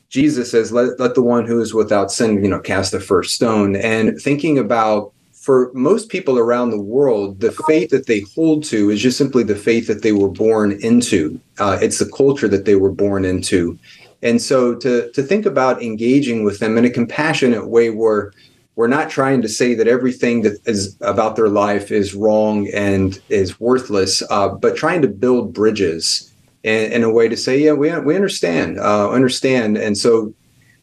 Jesus 0.09 0.51
says, 0.51 0.71
let, 0.71 0.99
let 0.99 1.15
the 1.15 1.21
one 1.21 1.45
who 1.45 1.61
is 1.61 1.73
without 1.73 2.11
sin, 2.11 2.43
you 2.43 2.49
know, 2.49 2.59
cast 2.59 2.91
the 2.91 2.99
first 2.99 3.35
stone. 3.35 3.75
And 3.75 4.19
thinking 4.19 4.57
about 4.57 5.13
for 5.47 5.71
most 5.73 6.09
people 6.09 6.37
around 6.37 6.71
the 6.71 6.81
world, 6.81 7.39
the 7.39 7.53
faith 7.69 7.89
that 7.89 8.05
they 8.05 8.19
hold 8.35 8.65
to 8.65 8.89
is 8.89 9.01
just 9.01 9.17
simply 9.17 9.43
the 9.43 9.55
faith 9.55 9.87
that 9.87 10.01
they 10.01 10.11
were 10.11 10.27
born 10.27 10.73
into. 10.81 11.39
Uh, 11.57 11.79
it's 11.81 11.99
the 11.99 12.11
culture 12.11 12.49
that 12.49 12.65
they 12.65 12.75
were 12.75 12.91
born 12.91 13.23
into. 13.23 13.79
And 14.21 14.41
so 14.41 14.75
to, 14.75 15.09
to 15.13 15.23
think 15.23 15.45
about 15.45 15.81
engaging 15.81 16.43
with 16.43 16.59
them 16.59 16.77
in 16.77 16.83
a 16.83 16.89
compassionate 16.89 17.69
way 17.69 17.91
where 17.91 18.33
we're 18.75 18.89
not 18.89 19.09
trying 19.09 19.41
to 19.41 19.47
say 19.47 19.73
that 19.73 19.87
everything 19.87 20.41
that 20.41 20.59
is 20.65 20.97
about 20.99 21.37
their 21.37 21.47
life 21.47 21.91
is 21.93 22.13
wrong 22.13 22.67
and 22.73 23.17
is 23.29 23.57
worthless, 23.57 24.21
uh, 24.29 24.49
but 24.49 24.75
trying 24.75 25.01
to 25.01 25.07
build 25.07 25.53
bridges 25.53 26.29
in, 26.63 26.91
in 26.91 27.03
a 27.05 27.09
way 27.09 27.29
to 27.29 27.37
say, 27.37 27.57
yeah, 27.57 27.71
we, 27.71 27.97
we 27.99 28.17
understand, 28.17 28.79
uh, 28.79 29.09
understand. 29.09 29.77
And 29.77 29.97
so 29.97 30.33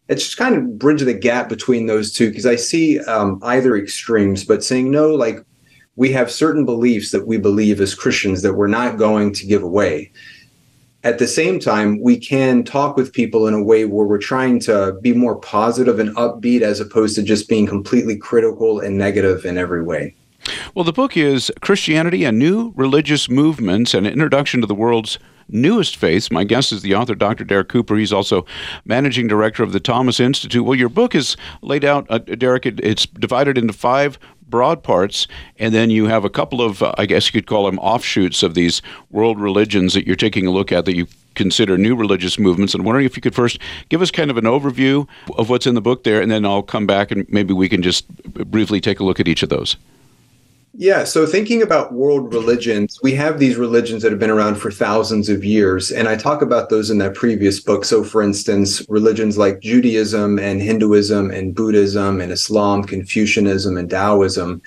it's 0.08 0.24
just 0.24 0.36
kind 0.36 0.54
of 0.54 0.78
bridge 0.78 1.02
the 1.02 1.14
gap 1.14 1.48
between 1.48 1.86
those 1.86 2.12
two 2.12 2.28
because 2.28 2.46
I 2.46 2.56
see 2.56 3.00
um, 3.00 3.40
either 3.42 3.76
extremes, 3.76 4.44
but 4.44 4.62
saying 4.62 4.90
no, 4.90 5.14
like 5.14 5.44
we 5.96 6.12
have 6.12 6.30
certain 6.30 6.64
beliefs 6.64 7.10
that 7.12 7.26
we 7.26 7.38
believe 7.38 7.80
as 7.80 7.94
Christians 7.94 8.42
that 8.42 8.54
we're 8.54 8.66
not 8.66 8.98
going 8.98 9.32
to 9.34 9.46
give 9.46 9.62
away. 9.62 10.12
At 11.04 11.18
the 11.18 11.26
same 11.26 11.60
time, 11.60 12.00
we 12.00 12.16
can 12.16 12.64
talk 12.64 12.96
with 12.96 13.12
people 13.12 13.46
in 13.46 13.52
a 13.52 13.62
way 13.62 13.84
where 13.84 14.06
we're 14.06 14.18
trying 14.18 14.58
to 14.60 14.98
be 15.02 15.12
more 15.12 15.36
positive 15.36 15.98
and 15.98 16.16
upbeat 16.16 16.62
as 16.62 16.80
opposed 16.80 17.14
to 17.16 17.22
just 17.22 17.48
being 17.48 17.66
completely 17.66 18.16
critical 18.16 18.80
and 18.80 18.96
negative 18.96 19.44
in 19.44 19.58
every 19.58 19.82
way. 19.82 20.14
Well, 20.74 20.84
the 20.84 20.92
book 20.92 21.16
is 21.16 21.52
Christianity 21.60 22.24
and 22.24 22.38
New 22.38 22.72
Religious 22.74 23.28
Movements 23.28 23.94
An 23.94 24.06
Introduction 24.06 24.60
to 24.62 24.66
the 24.66 24.74
World's 24.74 25.18
newest 25.48 25.96
faiths. 25.96 26.30
My 26.30 26.44
guest 26.44 26.72
is 26.72 26.82
the 26.82 26.94
author, 26.94 27.14
Dr. 27.14 27.44
Derek 27.44 27.68
Cooper. 27.68 27.96
He's 27.96 28.12
also 28.12 28.46
managing 28.84 29.28
director 29.28 29.62
of 29.62 29.72
the 29.72 29.80
Thomas 29.80 30.20
Institute. 30.20 30.64
Well, 30.64 30.78
your 30.78 30.88
book 30.88 31.14
is 31.14 31.36
laid 31.62 31.84
out, 31.84 32.06
uh, 32.08 32.18
Derek, 32.18 32.66
it, 32.66 32.80
it's 32.80 33.06
divided 33.06 33.58
into 33.58 33.72
five 33.72 34.18
broad 34.46 34.82
parts, 34.82 35.26
and 35.58 35.74
then 35.74 35.90
you 35.90 36.06
have 36.06 36.24
a 36.24 36.30
couple 36.30 36.62
of, 36.62 36.82
uh, 36.82 36.94
I 36.96 37.06
guess 37.06 37.26
you 37.26 37.32
could 37.32 37.46
call 37.46 37.66
them 37.66 37.78
offshoots 37.78 38.42
of 38.42 38.54
these 38.54 38.82
world 39.10 39.40
religions 39.40 39.94
that 39.94 40.06
you're 40.06 40.16
taking 40.16 40.46
a 40.46 40.50
look 40.50 40.70
at 40.70 40.84
that 40.84 40.94
you 40.94 41.06
consider 41.34 41.76
new 41.76 41.96
religious 41.96 42.38
movements. 42.38 42.74
And 42.74 42.82
I'm 42.82 42.86
wondering 42.86 43.06
if 43.06 43.16
you 43.16 43.22
could 43.22 43.34
first 43.34 43.58
give 43.88 44.00
us 44.00 44.10
kind 44.10 44.30
of 44.30 44.36
an 44.36 44.44
overview 44.44 45.08
of 45.36 45.50
what's 45.50 45.66
in 45.66 45.74
the 45.74 45.80
book 45.80 46.04
there, 46.04 46.20
and 46.20 46.30
then 46.30 46.44
I'll 46.44 46.62
come 46.62 46.86
back 46.86 47.10
and 47.10 47.26
maybe 47.28 47.52
we 47.52 47.68
can 47.68 47.82
just 47.82 48.06
briefly 48.50 48.80
take 48.80 49.00
a 49.00 49.04
look 49.04 49.18
at 49.18 49.28
each 49.28 49.42
of 49.42 49.48
those. 49.48 49.76
Yeah, 50.76 51.04
so 51.04 51.24
thinking 51.24 51.62
about 51.62 51.92
world 51.92 52.34
religions, 52.34 52.98
we 53.00 53.14
have 53.14 53.38
these 53.38 53.56
religions 53.56 54.02
that 54.02 54.10
have 54.10 54.18
been 54.18 54.28
around 54.28 54.56
for 54.56 54.72
thousands 54.72 55.28
of 55.28 55.44
years. 55.44 55.92
And 55.92 56.08
I 56.08 56.16
talk 56.16 56.42
about 56.42 56.68
those 56.68 56.90
in 56.90 56.98
that 56.98 57.14
previous 57.14 57.60
book. 57.60 57.84
So, 57.84 58.02
for 58.02 58.22
instance, 58.22 58.84
religions 58.88 59.38
like 59.38 59.60
Judaism 59.60 60.40
and 60.40 60.60
Hinduism 60.60 61.30
and 61.30 61.54
Buddhism 61.54 62.20
and 62.20 62.32
Islam, 62.32 62.82
Confucianism 62.82 63.76
and 63.76 63.88
Taoism, 63.88 64.60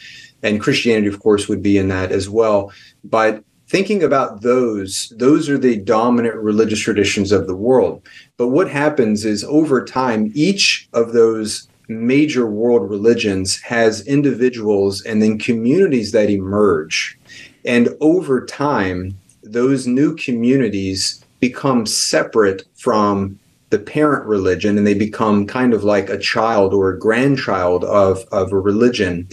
and 0.44 0.62
Christianity, 0.62 1.08
of 1.08 1.20
course, 1.20 1.50
would 1.50 1.62
be 1.62 1.78
in 1.78 1.90
that 1.90 2.14
as 2.14 2.30
well. 2.30 2.72
But 3.04 3.44
thinking 3.68 4.02
about 4.02 4.42
those, 4.42 5.12
those 5.18 5.50
are 5.50 5.58
the 5.58 5.76
dominant 5.82 6.36
religious 6.36 6.80
traditions 6.80 7.34
of 7.34 7.48
the 7.48 7.56
world. 7.56 8.02
But 8.38 8.48
what 8.48 8.72
happens 8.72 9.26
is 9.26 9.44
over 9.44 9.84
time, 9.84 10.32
each 10.34 10.88
of 10.94 11.12
those 11.12 11.68
major 11.88 12.48
world 12.48 12.90
religions 12.90 13.62
has 13.62 14.06
individuals 14.08 15.02
and 15.04 15.22
then 15.22 15.40
communities 15.40 16.12
that 16.12 16.30
emerge. 16.30 17.18
And 17.66 17.90
over 18.02 18.46
time, 18.46 19.18
those 19.44 19.88
new 19.88 20.16
communities 20.16 21.24
become 21.40 21.86
separate 21.86 22.64
from 22.76 23.40
the 23.70 23.80
parent 23.80 24.26
religion 24.26 24.78
and 24.78 24.88
they 24.88 24.94
become 24.94 25.46
kind 25.46 25.74
of 25.74 25.84
like 25.84 26.10
a 26.10 26.18
child 26.18 26.74
or 26.74 26.90
a 26.90 27.00
grandchild 27.00 27.84
of, 27.84 28.24
of 28.32 28.52
a 28.52 28.60
religion. 28.60 29.28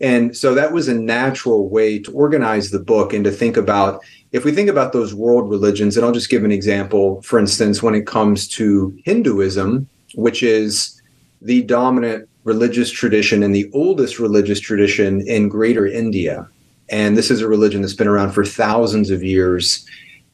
And 0.00 0.36
so 0.36 0.54
that 0.54 0.72
was 0.72 0.88
a 0.88 0.94
natural 0.94 1.68
way 1.68 1.98
to 2.00 2.12
organize 2.12 2.70
the 2.70 2.80
book 2.80 3.12
and 3.12 3.24
to 3.24 3.30
think 3.30 3.56
about 3.56 4.02
if 4.32 4.44
we 4.44 4.52
think 4.52 4.68
about 4.68 4.92
those 4.92 5.14
world 5.14 5.48
religions, 5.48 5.96
and 5.96 6.04
I'll 6.04 6.12
just 6.12 6.28
give 6.28 6.44
an 6.44 6.52
example, 6.52 7.22
for 7.22 7.38
instance, 7.38 7.82
when 7.82 7.94
it 7.94 8.06
comes 8.06 8.48
to 8.48 8.94
Hinduism, 9.04 9.88
which 10.14 10.42
is 10.42 10.95
the 11.42 11.62
dominant 11.62 12.28
religious 12.44 12.90
tradition 12.90 13.42
and 13.42 13.54
the 13.54 13.70
oldest 13.74 14.18
religious 14.18 14.60
tradition 14.60 15.26
in 15.26 15.48
greater 15.48 15.86
India. 15.86 16.48
And 16.88 17.16
this 17.16 17.30
is 17.30 17.40
a 17.40 17.48
religion 17.48 17.82
that's 17.82 17.94
been 17.94 18.06
around 18.06 18.32
for 18.32 18.44
thousands 18.44 19.10
of 19.10 19.22
years. 19.22 19.84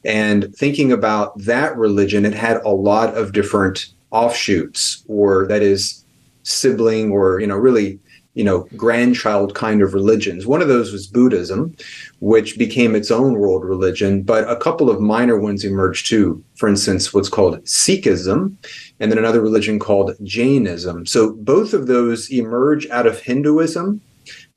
And 0.05 0.53
thinking 0.55 0.91
about 0.91 1.37
that 1.39 1.75
religion, 1.77 2.25
it 2.25 2.33
had 2.33 2.57
a 2.57 2.69
lot 2.69 3.15
of 3.15 3.31
different 3.31 3.87
offshoots, 4.11 5.03
or 5.07 5.47
that 5.47 5.61
is, 5.61 6.05
sibling, 6.43 7.09
or, 7.09 7.39
you 7.39 7.47
know, 7.47 7.55
really 7.55 7.99
you 8.33 8.43
know, 8.43 8.67
grandchild 8.75 9.53
kind 9.53 9.81
of 9.81 9.93
religions. 9.93 10.47
One 10.47 10.61
of 10.61 10.67
those 10.67 10.91
was 10.91 11.07
Buddhism, 11.07 11.75
which 12.19 12.57
became 12.57 12.95
its 12.95 13.11
own 13.11 13.33
world 13.33 13.63
religion, 13.63 14.23
but 14.23 14.49
a 14.49 14.55
couple 14.55 14.89
of 14.89 14.99
minor 14.99 15.39
ones 15.39 15.63
emerged 15.63 16.07
too. 16.07 16.43
For 16.55 16.67
instance, 16.67 17.13
what's 17.13 17.29
called 17.29 17.63
Sikhism, 17.63 18.55
and 18.99 19.11
then 19.11 19.19
another 19.19 19.41
religion 19.41 19.77
called 19.77 20.15
Jainism. 20.23 21.05
So 21.05 21.33
both 21.33 21.73
of 21.73 21.87
those 21.87 22.31
emerge 22.31 22.87
out 22.89 23.05
of 23.05 23.19
Hinduism, 23.19 24.01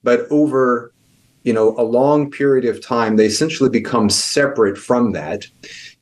but 0.02 0.26
over 0.30 0.92
you 1.46 1.52
know 1.52 1.74
a 1.78 1.82
long 1.82 2.30
period 2.30 2.64
of 2.64 2.84
time 2.84 3.16
they 3.16 3.26
essentially 3.26 3.70
become 3.70 4.10
separate 4.10 4.76
from 4.76 5.12
that 5.12 5.46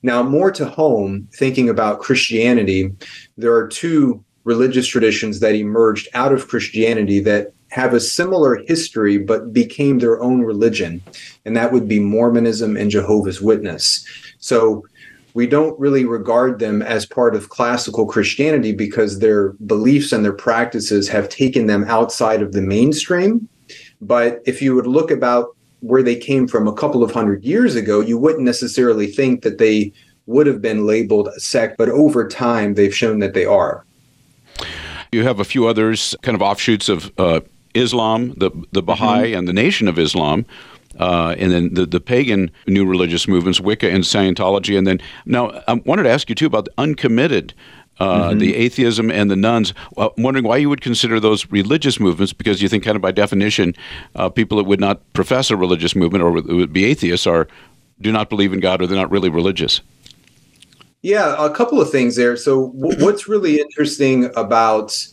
now 0.02 0.22
more 0.22 0.50
to 0.50 0.64
home 0.64 1.28
thinking 1.34 1.68
about 1.68 2.00
christianity 2.00 2.90
there 3.36 3.54
are 3.54 3.68
two 3.68 4.24
religious 4.44 4.86
traditions 4.86 5.40
that 5.40 5.54
emerged 5.54 6.08
out 6.14 6.32
of 6.32 6.48
christianity 6.48 7.20
that 7.20 7.52
have 7.74 7.92
a 7.92 7.98
similar 7.98 8.62
history 8.68 9.18
but 9.18 9.52
became 9.52 9.98
their 9.98 10.22
own 10.22 10.42
religion, 10.42 11.02
and 11.44 11.56
that 11.56 11.72
would 11.72 11.88
be 11.88 11.98
Mormonism 11.98 12.76
and 12.76 12.88
Jehovah's 12.88 13.42
Witness. 13.42 14.06
So 14.38 14.86
we 15.34 15.48
don't 15.48 15.76
really 15.80 16.04
regard 16.04 16.60
them 16.60 16.82
as 16.82 17.04
part 17.04 17.34
of 17.34 17.48
classical 17.48 18.06
Christianity 18.06 18.70
because 18.70 19.18
their 19.18 19.54
beliefs 19.66 20.12
and 20.12 20.24
their 20.24 20.32
practices 20.32 21.08
have 21.08 21.28
taken 21.28 21.66
them 21.66 21.82
outside 21.88 22.42
of 22.42 22.52
the 22.52 22.62
mainstream. 22.62 23.48
But 24.00 24.40
if 24.46 24.62
you 24.62 24.76
would 24.76 24.86
look 24.86 25.10
about 25.10 25.56
where 25.80 26.04
they 26.04 26.14
came 26.14 26.46
from 26.46 26.68
a 26.68 26.72
couple 26.72 27.02
of 27.02 27.10
hundred 27.10 27.42
years 27.42 27.74
ago, 27.74 27.98
you 27.98 28.16
wouldn't 28.18 28.44
necessarily 28.44 29.08
think 29.08 29.42
that 29.42 29.58
they 29.58 29.92
would 30.26 30.46
have 30.46 30.62
been 30.62 30.86
labeled 30.86 31.26
a 31.26 31.40
sect, 31.40 31.76
but 31.76 31.88
over 31.88 32.28
time 32.28 32.74
they've 32.74 32.94
shown 32.94 33.18
that 33.18 33.34
they 33.34 33.44
are. 33.44 33.84
You 35.10 35.24
have 35.24 35.40
a 35.40 35.44
few 35.44 35.66
others, 35.66 36.14
kind 36.22 36.36
of 36.36 36.42
offshoots 36.42 36.88
of 36.88 37.12
uh, 37.18 37.40
Islam, 37.74 38.34
the 38.36 38.50
the 38.72 38.82
Baha'i, 38.82 39.28
mm-hmm. 39.28 39.38
and 39.38 39.48
the 39.48 39.52
Nation 39.52 39.88
of 39.88 39.98
Islam. 39.98 40.46
Uh, 40.98 41.34
and 41.38 41.50
then 41.50 41.74
the, 41.74 41.86
the 41.86 41.98
pagan 41.98 42.52
new 42.68 42.86
religious 42.86 43.26
movements, 43.26 43.60
Wicca 43.60 43.90
and 43.90 44.04
Scientology. 44.04 44.78
And 44.78 44.86
then 44.86 45.00
now 45.26 45.50
I 45.66 45.74
wanted 45.74 46.04
to 46.04 46.10
ask 46.10 46.28
you 46.28 46.36
too 46.36 46.46
about 46.46 46.66
the 46.66 46.72
uncommitted, 46.78 47.52
uh, 47.98 48.28
mm-hmm. 48.30 48.38
the 48.38 48.54
atheism 48.54 49.10
and 49.10 49.28
the 49.28 49.34
nones. 49.34 49.74
Well, 49.96 50.14
I'm 50.16 50.22
wondering 50.22 50.44
why 50.44 50.58
you 50.58 50.68
would 50.68 50.82
consider 50.82 51.18
those 51.18 51.50
religious 51.50 51.98
movements 51.98 52.32
because 52.32 52.62
you 52.62 52.68
think, 52.68 52.84
kind 52.84 52.94
of 52.94 53.02
by 53.02 53.10
definition, 53.10 53.74
uh, 54.14 54.28
people 54.28 54.58
that 54.58 54.64
would 54.64 54.78
not 54.78 55.00
profess 55.14 55.50
a 55.50 55.56
religious 55.56 55.96
movement 55.96 56.22
or 56.22 56.30
would 56.30 56.72
be 56.72 56.84
atheists 56.84 57.26
are 57.26 57.48
do 58.00 58.12
not 58.12 58.28
believe 58.28 58.52
in 58.52 58.60
God 58.60 58.80
or 58.80 58.86
they're 58.86 58.96
not 58.96 59.10
really 59.10 59.28
religious. 59.28 59.80
Yeah, 61.02 61.36
a 61.44 61.50
couple 61.50 61.80
of 61.80 61.90
things 61.90 62.16
there. 62.16 62.36
So, 62.36 62.68
w- 62.68 63.04
what's 63.04 63.28
really 63.28 63.60
interesting 63.60 64.30
about 64.36 65.06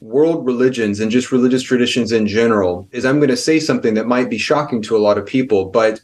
world 0.00 0.46
religions 0.46 1.00
and 1.00 1.10
just 1.10 1.30
religious 1.30 1.62
traditions 1.62 2.12
in 2.12 2.26
general 2.26 2.88
is 2.92 3.04
I'm 3.04 3.18
going 3.18 3.30
to 3.30 3.36
say 3.36 3.60
something 3.60 3.94
that 3.94 4.06
might 4.06 4.30
be 4.30 4.38
shocking 4.38 4.80
to 4.82 4.96
a 4.96 4.98
lot 4.98 5.18
of 5.18 5.26
people, 5.26 5.66
but 5.66 6.00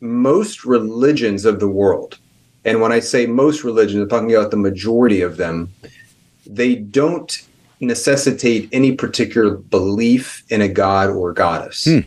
most 0.00 0.64
religions 0.64 1.44
of 1.44 1.60
the 1.60 1.68
world, 1.68 2.18
and 2.64 2.80
when 2.80 2.92
I 2.92 3.00
say 3.00 3.26
most 3.26 3.62
religions, 3.62 4.02
I'm 4.02 4.08
talking 4.08 4.34
about 4.34 4.50
the 4.50 4.56
majority 4.56 5.20
of 5.20 5.36
them, 5.36 5.72
they 6.46 6.76
don't 6.76 7.42
necessitate 7.80 8.68
any 8.72 8.92
particular 8.92 9.56
belief 9.56 10.44
in 10.48 10.62
a 10.62 10.68
god 10.68 11.10
or 11.10 11.32
goddess. 11.32 11.84
Hmm. 11.84 12.00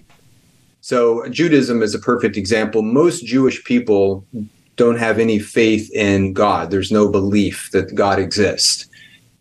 So, 0.81 1.27
Judaism 1.29 1.83
is 1.83 1.93
a 1.93 1.99
perfect 1.99 2.35
example. 2.35 2.81
Most 2.81 3.25
Jewish 3.25 3.63
people 3.63 4.25
don't 4.75 4.97
have 4.97 5.19
any 5.19 5.39
faith 5.39 5.91
in 5.93 6.33
God, 6.33 6.71
there's 6.71 6.91
no 6.91 7.09
belief 7.09 7.69
that 7.73 7.93
God 7.93 8.17
exists. 8.17 8.87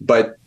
But 0.00 0.37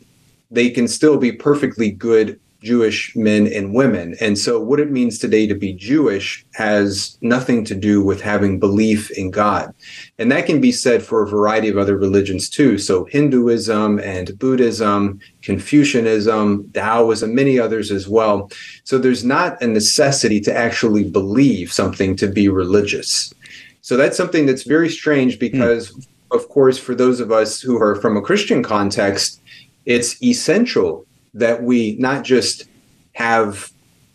they 0.51 0.69
can 0.69 0.87
still 0.87 1.17
be 1.17 1.31
perfectly 1.31 1.91
good 1.91 2.39
Jewish 2.61 3.15
men 3.15 3.47
and 3.47 3.73
women. 3.73 4.15
And 4.21 4.37
so, 4.37 4.59
what 4.59 4.79
it 4.79 4.91
means 4.91 5.17
today 5.17 5.47
to 5.47 5.55
be 5.55 5.73
Jewish 5.73 6.45
has 6.53 7.17
nothing 7.21 7.65
to 7.65 7.75
do 7.75 8.03
with 8.03 8.21
having 8.21 8.59
belief 8.59 9.09
in 9.11 9.31
God. 9.31 9.73
And 10.19 10.31
that 10.31 10.45
can 10.45 10.61
be 10.61 10.71
said 10.71 11.01
for 11.01 11.23
a 11.23 11.27
variety 11.27 11.69
of 11.69 11.77
other 11.77 11.97
religions 11.97 12.49
too. 12.49 12.77
So, 12.77 13.05
Hinduism 13.05 13.99
and 13.99 14.37
Buddhism, 14.37 15.19
Confucianism, 15.41 16.69
Taoism, 16.73 17.33
many 17.33 17.57
others 17.57 17.89
as 17.89 18.07
well. 18.07 18.51
So, 18.83 18.99
there's 18.99 19.25
not 19.25 19.61
a 19.63 19.67
necessity 19.67 20.39
to 20.41 20.55
actually 20.55 21.09
believe 21.09 21.73
something 21.73 22.15
to 22.17 22.27
be 22.27 22.47
religious. 22.47 23.33
So, 23.81 23.97
that's 23.97 24.17
something 24.17 24.45
that's 24.45 24.63
very 24.63 24.89
strange 24.89 25.39
because, 25.39 25.91
mm. 25.91 26.07
of 26.29 26.47
course, 26.49 26.77
for 26.77 26.93
those 26.93 27.19
of 27.19 27.31
us 27.31 27.59
who 27.59 27.81
are 27.81 27.95
from 27.95 28.17
a 28.17 28.21
Christian 28.21 28.61
context, 28.61 29.40
it's 29.85 30.21
essential 30.21 31.05
that 31.33 31.63
we 31.63 31.95
not 31.99 32.23
just 32.23 32.65
have 33.13 33.71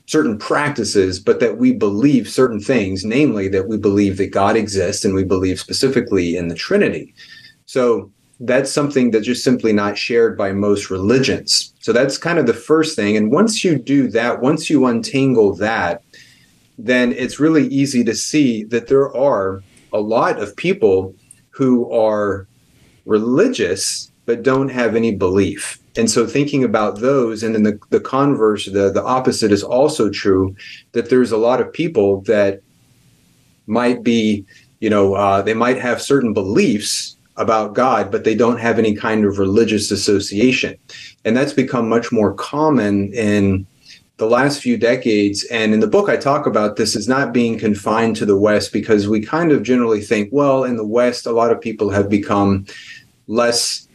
certain 0.07 0.39
practices, 0.39 1.19
but 1.19 1.41
that 1.41 1.59
we 1.59 1.73
believe 1.73 2.29
certain 2.29 2.61
things, 2.61 3.05
namely 3.05 3.49
that 3.49 3.67
we 3.67 3.77
believe 3.77 4.17
that 4.19 4.31
God 4.31 4.57
exists 4.57 5.05
and 5.05 5.15
we 5.15 5.25
believe 5.25 5.59
specifically 5.59 6.37
in 6.37 6.49
the 6.49 6.55
Trinity. 6.55 7.13
So 7.67 8.11
that's 8.39 8.71
something 8.71 9.11
that's 9.11 9.27
just 9.27 9.43
simply 9.43 9.73
not 9.73 9.99
shared 9.99 10.37
by 10.39 10.53
most 10.53 10.91
religions. 10.91 11.73
So 11.81 11.93
that's 11.93 12.19
kind 12.19 12.39
of 12.39 12.47
the 12.47 12.55
first 12.55 12.95
thing. 12.95 13.17
And 13.17 13.33
once 13.33 13.65
you 13.65 13.79
do 13.79 14.09
that, 14.11 14.41
once 14.41 14.71
you 14.71 14.87
untangle 14.87 15.55
that, 15.57 16.03
then 16.79 17.13
it's 17.13 17.41
really 17.41 17.67
easy 17.69 18.05
to 18.05 18.15
see 18.15 18.63
that 18.65 18.87
there 18.87 19.15
are 19.17 19.63
a 19.93 19.99
lot 19.99 20.41
of 20.41 20.55
people 20.57 21.15
who 21.51 21.91
are 21.91 22.47
religious 23.07 24.13
but 24.27 24.43
don't 24.43 24.69
have 24.69 24.95
any 24.95 25.15
belief. 25.15 25.79
And 25.97 26.11
so 26.11 26.27
thinking 26.27 26.63
about 26.63 27.01
those, 27.01 27.43
and 27.43 27.55
then 27.55 27.63
the, 27.63 27.79
the 27.89 28.01
converse, 28.01 28.67
the, 28.67 28.91
the 28.91 29.03
opposite 29.03 29.51
is 29.51 29.63
also 29.63 30.11
true, 30.11 30.55
that 30.93 31.09
there's 31.09 31.33
a 31.33 31.39
lot 31.39 31.61
of 31.61 31.73
people 31.73 32.21
that 32.23 32.61
might 33.67 34.03
be, 34.03 34.45
you 34.81 34.91
know, 34.91 35.15
uh, 35.15 35.41
they 35.41 35.55
might 35.55 35.81
have 35.81 36.03
certain 36.03 36.35
beliefs 36.35 37.17
about 37.37 37.75
God, 37.75 38.11
but 38.11 38.25
they 38.25 38.35
don't 38.35 38.59
have 38.59 38.79
any 38.79 38.95
kind 38.95 39.25
of 39.25 39.39
religious 39.39 39.91
association. 39.91 40.77
And 41.25 41.37
that's 41.37 41.53
become 41.53 41.89
much 41.89 42.13
more 42.13 42.35
common 42.35 43.13
in 43.13 43.67
the 44.19 44.27
last 44.27 44.63
few 44.63 44.79
decades. 44.79 45.45
And 45.45 45.75
in 45.75 45.81
the 45.81 45.87
book, 45.87 46.09
I 46.09 46.17
talk 46.17 46.47
about 46.47 46.77
this 46.77 46.97
as 46.97 47.09
not 47.09 47.33
being 47.33 47.59
confined 47.59 48.17
to 48.17 48.27
the 48.27 48.39
West 48.39 48.73
because 48.73 49.09
we 49.09 49.21
kind 49.21 49.53
of 49.53 49.63
generally 49.63 50.01
think, 50.01 50.31
well, 50.33 50.65
in 50.65 50.77
the 50.77 50.87
West, 50.87 51.27
a 51.27 51.33
lot 51.33 51.51
of 51.51 51.61
people 51.61 51.91
have 51.91 52.09
become 52.09 52.65
less 53.27 53.86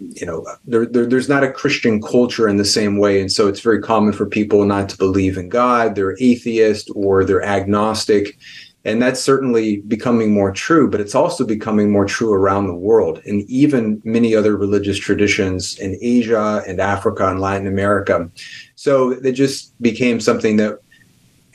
you 0.00 0.26
know 0.26 0.46
there, 0.64 0.86
there, 0.86 1.06
there's 1.06 1.28
not 1.28 1.44
a 1.44 1.52
christian 1.52 2.00
culture 2.00 2.48
in 2.48 2.56
the 2.56 2.64
same 2.64 2.98
way. 2.98 3.20
And 3.20 3.30
so 3.30 3.48
it's 3.48 3.60
very 3.60 3.80
common 3.80 4.12
for 4.12 4.26
people 4.26 4.64
not 4.64 4.88
to 4.90 4.96
believe 4.96 5.36
in 5.36 5.48
god. 5.48 5.94
They're 5.94 6.16
atheist 6.20 6.90
or 6.94 7.24
they're 7.24 7.42
agnostic. 7.42 8.38
And 8.82 9.02
that's 9.02 9.20
certainly 9.20 9.82
becoming 9.82 10.32
more 10.32 10.52
true 10.52 10.88
but 10.90 11.00
it's 11.00 11.14
also 11.14 11.44
becoming 11.44 11.90
more 11.90 12.06
true 12.06 12.32
around 12.32 12.66
the 12.66 12.74
world. 12.74 13.20
And 13.26 13.42
even 13.50 14.00
many 14.04 14.34
other 14.34 14.56
religious 14.56 14.98
traditions 14.98 15.78
in 15.78 15.98
asia 16.00 16.62
and 16.66 16.80
africa 16.80 17.28
and 17.28 17.40
latin 17.40 17.66
america. 17.66 18.30
So 18.76 19.10
it 19.10 19.32
just 19.32 19.80
became 19.82 20.18
something 20.20 20.56
that 20.56 20.78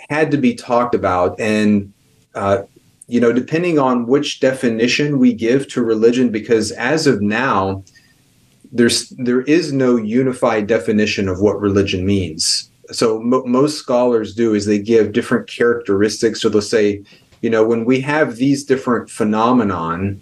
had 0.09 0.29
to 0.31 0.37
be 0.37 0.53
talked 0.53 0.93
about. 0.93 1.39
And 1.39 1.91
uh, 2.35 2.63
you 3.07 3.19
know 3.19 3.31
depending 3.31 3.79
on 3.79 4.07
which 4.07 4.39
definition 4.39 5.19
we 5.19 5.33
give 5.33 5.67
to 5.67 5.83
religion 5.83 6.29
because 6.29 6.71
as 6.71 7.07
of 7.07 7.21
now 7.21 7.83
there's 8.75 9.09
there 9.11 9.41
is 9.41 9.71
no 9.71 9.95
unified 9.95 10.67
definition 10.67 11.29
of 11.29 11.39
what 11.39 11.59
religion 11.61 12.05
means. 12.05 12.69
So 12.91 13.19
most 13.19 13.77
scholars 13.77 14.35
do 14.35 14.53
is 14.53 14.65
they 14.65 14.79
give 14.79 15.13
different 15.13 15.47
characteristics. 15.47 16.41
So 16.41 16.49
they'll 16.49 16.61
say, 16.61 17.01
you 17.41 17.49
know, 17.49 17.65
when 17.65 17.85
we 17.85 18.01
have 18.01 18.35
these 18.35 18.65
different 18.65 19.09
phenomenon, 19.09 20.21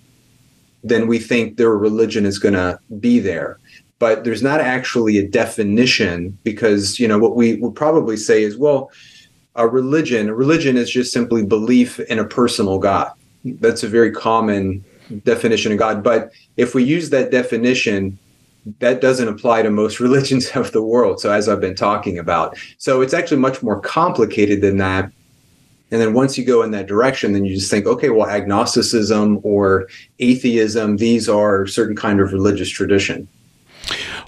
then 0.84 1.08
we 1.08 1.18
think 1.18 1.58
their 1.58 1.76
religion 1.76 2.26
is 2.26 2.38
going 2.38 2.54
to 2.54 2.80
be 3.00 3.20
there. 3.20 3.60
But 3.98 4.24
there's 4.24 4.44
not 4.44 4.62
actually 4.62 5.18
a 5.18 5.28
definition 5.28 6.38
because 6.44 7.00
you 7.00 7.08
know 7.08 7.18
what 7.18 7.36
we 7.36 7.56
would 7.56 7.76
probably 7.76 8.18
say 8.18 8.44
is, 8.44 8.56
well, 8.56 8.92
a 9.56 9.68
religion, 9.68 10.30
a 10.30 10.36
religion 10.36 10.78
is 10.78 10.92
just 10.92 11.12
simply 11.12 11.44
belief 11.44 12.00
in 12.02 12.20
a 12.20 12.26
personal 12.26 12.78
God. 12.78 13.12
That's 13.44 13.82
a 13.82 13.88
very 13.88 14.12
common 14.12 14.86
definition 15.24 15.72
of 15.72 15.80
God. 15.80 16.04
But 16.04 16.32
if 16.56 16.76
we 16.76 16.84
use 16.84 17.10
that 17.10 17.32
definition, 17.32 18.20
that 18.80 19.02
doesn't 19.02 19.28
apply 19.28 19.62
to 19.62 19.69
most 19.69 19.99
religions 19.99 20.49
of 20.56 20.71
the 20.71 20.82
world. 20.82 21.19
So, 21.19 21.32
as 21.32 21.49
I've 21.49 21.62
been 21.62 21.76
talking 21.76 22.17
about, 22.17 22.58
so 22.78 23.02
it's 23.02 23.13
actually 23.13 23.38
much 23.38 23.62
more 23.62 23.80
complicated 23.80 24.62
than 24.62 24.78
that. 24.78 25.12
And 25.91 26.02
then 26.02 26.13
once 26.13 26.39
you 26.39 26.43
go 26.43 26.63
in 26.63 26.71
that 26.71 26.88
direction, 26.88 27.34
then 27.34 27.45
you 27.45 27.54
just 27.54 27.69
think, 27.69 27.86
okay, 27.86 28.10
well, 28.10 28.28
agnosticism 28.28 29.39
or 29.43 29.88
atheism, 30.17 30.97
these 30.97 31.30
are 31.30 31.67
certain 31.67 31.95
kind 31.95 32.19
of 32.19 32.34
religious 32.34 32.69
tradition. 32.69 33.28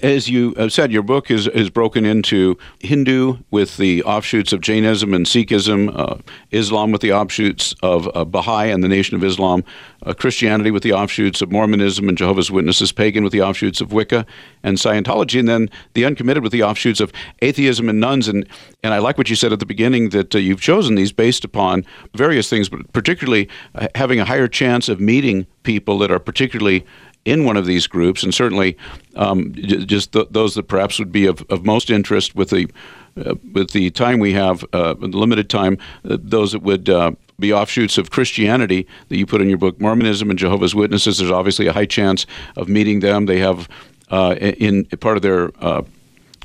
As 0.02 0.28
you 0.28 0.52
have 0.58 0.72
said, 0.72 0.92
your 0.92 1.02
book 1.02 1.30
is, 1.30 1.46
is 1.48 1.70
broken 1.70 2.04
into 2.04 2.58
Hindu 2.80 3.38
with 3.50 3.78
the 3.78 4.02
offshoots 4.02 4.52
of 4.52 4.60
Jainism 4.60 5.14
and 5.14 5.24
Sikhism, 5.24 5.96
uh, 5.98 6.18
Islam 6.50 6.92
with 6.92 7.00
the 7.00 7.12
offshoots 7.12 7.74
of 7.82 8.08
uh, 8.14 8.24
Baha'i 8.24 8.70
and 8.70 8.84
the 8.84 8.88
Nation 8.88 9.16
of 9.16 9.24
Islam, 9.24 9.64
uh, 10.04 10.12
Christianity 10.12 10.70
with 10.70 10.82
the 10.82 10.92
offshoots 10.92 11.40
of 11.40 11.50
Mormonism 11.50 12.08
and 12.08 12.18
Jehovah's 12.18 12.50
Witnesses, 12.50 12.92
pagan 12.92 13.24
with 13.24 13.32
the 13.32 13.40
offshoots 13.40 13.80
of 13.80 13.92
Wicca 13.92 14.26
and 14.62 14.76
Scientology, 14.76 15.40
and 15.40 15.48
then 15.48 15.70
the 15.94 16.04
uncommitted 16.04 16.42
with 16.42 16.52
the 16.52 16.62
offshoots 16.62 17.00
of 17.00 17.12
atheism 17.40 17.88
and 17.88 17.98
nones. 17.98 18.28
And, 18.28 18.46
and 18.82 18.92
I 18.92 18.98
like 18.98 19.16
what 19.16 19.30
you 19.30 19.36
said 19.36 19.52
at 19.52 19.60
the 19.60 19.66
beginning 19.66 20.10
that 20.10 20.34
uh, 20.34 20.38
you've 20.38 20.60
chosen 20.60 20.94
these 20.94 21.12
based 21.12 21.44
upon 21.44 21.86
various 22.14 22.50
things, 22.50 22.68
but 22.68 22.92
particularly 22.92 23.48
uh, 23.74 23.88
having 23.94 24.20
a 24.20 24.24
higher 24.26 24.48
chance 24.48 24.90
of 24.90 25.00
meeting 25.00 25.46
people 25.62 25.98
that 25.98 26.10
are 26.10 26.18
particularly 26.18 26.84
in 27.26 27.44
one 27.44 27.56
of 27.56 27.66
these 27.66 27.88
groups, 27.88 28.22
and 28.22 28.32
certainly 28.32 28.76
um, 29.16 29.52
just 29.86 30.12
th- 30.12 30.28
those 30.30 30.54
that 30.54 30.64
perhaps 30.64 30.98
would 30.98 31.12
be 31.12 31.26
of, 31.26 31.44
of 31.48 31.64
most 31.64 31.90
interest 31.90 32.34
with 32.34 32.50
the 32.50 32.70
uh, 33.16 33.34
with 33.54 33.70
the 33.70 33.90
time 33.90 34.18
we 34.18 34.34
have, 34.34 34.62
uh, 34.74 34.94
limited 34.98 35.48
time, 35.48 35.78
uh, 36.04 36.18
those 36.20 36.52
that 36.52 36.62
would 36.62 36.90
uh, 36.90 37.12
be 37.38 37.50
offshoots 37.50 37.96
of 37.96 38.10
Christianity 38.10 38.86
that 39.08 39.16
you 39.16 39.24
put 39.24 39.40
in 39.40 39.48
your 39.48 39.56
book, 39.56 39.80
Mormonism 39.80 40.28
and 40.28 40.38
Jehovah's 40.38 40.74
Witnesses. 40.74 41.16
There's 41.16 41.30
obviously 41.30 41.66
a 41.66 41.72
high 41.72 41.86
chance 41.86 42.26
of 42.56 42.68
meeting 42.68 43.00
them. 43.00 43.24
They 43.24 43.38
have 43.38 43.68
uh, 44.10 44.36
in 44.38 44.84
part 44.84 45.16
of 45.16 45.22
their 45.22 45.50
uh, 45.64 45.82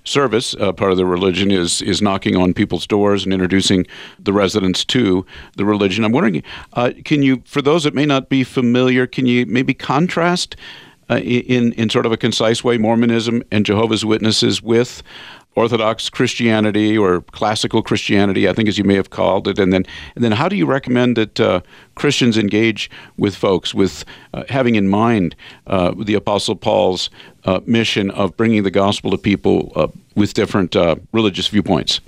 service, 0.03 0.55
uh, 0.55 0.71
part 0.71 0.91
of 0.91 0.97
the 0.97 1.05
religion 1.05 1.51
is 1.51 1.81
is 1.81 2.01
knocking 2.01 2.35
on 2.35 2.53
people's 2.53 2.87
doors 2.87 3.23
and 3.23 3.33
introducing 3.33 3.85
the 4.19 4.33
residents 4.33 4.83
to 4.85 5.25
the 5.55 5.65
religion. 5.65 6.03
I'm 6.03 6.11
wondering, 6.11 6.43
uh, 6.73 6.91
can 7.05 7.21
you, 7.21 7.43
for 7.45 7.61
those 7.61 7.83
that 7.83 7.93
may 7.93 8.05
not 8.05 8.29
be 8.29 8.43
familiar, 8.43 9.05
can 9.05 9.25
you 9.25 9.45
maybe 9.45 9.73
contrast 9.73 10.55
uh, 11.11 11.17
in 11.17 11.73
in 11.73 11.89
sort 11.89 12.05
of 12.05 12.11
a 12.11 12.17
concise 12.17 12.63
way 12.63 12.77
Mormonism 12.77 13.43
and 13.51 13.65
Jehovah's 13.65 14.05
Witnesses 14.05 14.61
with 14.61 15.03
Orthodox 15.55 16.09
Christianity 16.09 16.97
or 16.97 17.21
classical 17.21 17.83
Christianity, 17.83 18.47
I 18.47 18.53
think 18.53 18.69
as 18.69 18.77
you 18.77 18.85
may 18.85 18.95
have 18.95 19.09
called 19.09 19.49
it, 19.49 19.59
and 19.59 19.73
then 19.73 19.85
and 20.15 20.23
then 20.23 20.31
how 20.31 20.47
do 20.47 20.55
you 20.55 20.65
recommend 20.65 21.17
that 21.17 21.39
uh, 21.39 21.61
Christians 21.95 22.37
engage 22.37 22.89
with 23.17 23.35
folks 23.35 23.73
with 23.73 24.05
uh, 24.33 24.43
having 24.47 24.75
in 24.75 24.87
mind 24.87 25.35
uh, 25.67 25.93
the 25.97 26.13
Apostle 26.13 26.55
Paul's 26.55 27.09
uh, 27.43 27.59
mission 27.65 28.11
of 28.11 28.37
bringing 28.37 28.63
the 28.63 28.71
gospel 28.71 29.11
to 29.11 29.17
people 29.17 29.73
uh, 29.75 29.87
with 30.15 30.33
different 30.33 30.75
religious 31.11 31.49
viewpoints? 31.49 31.99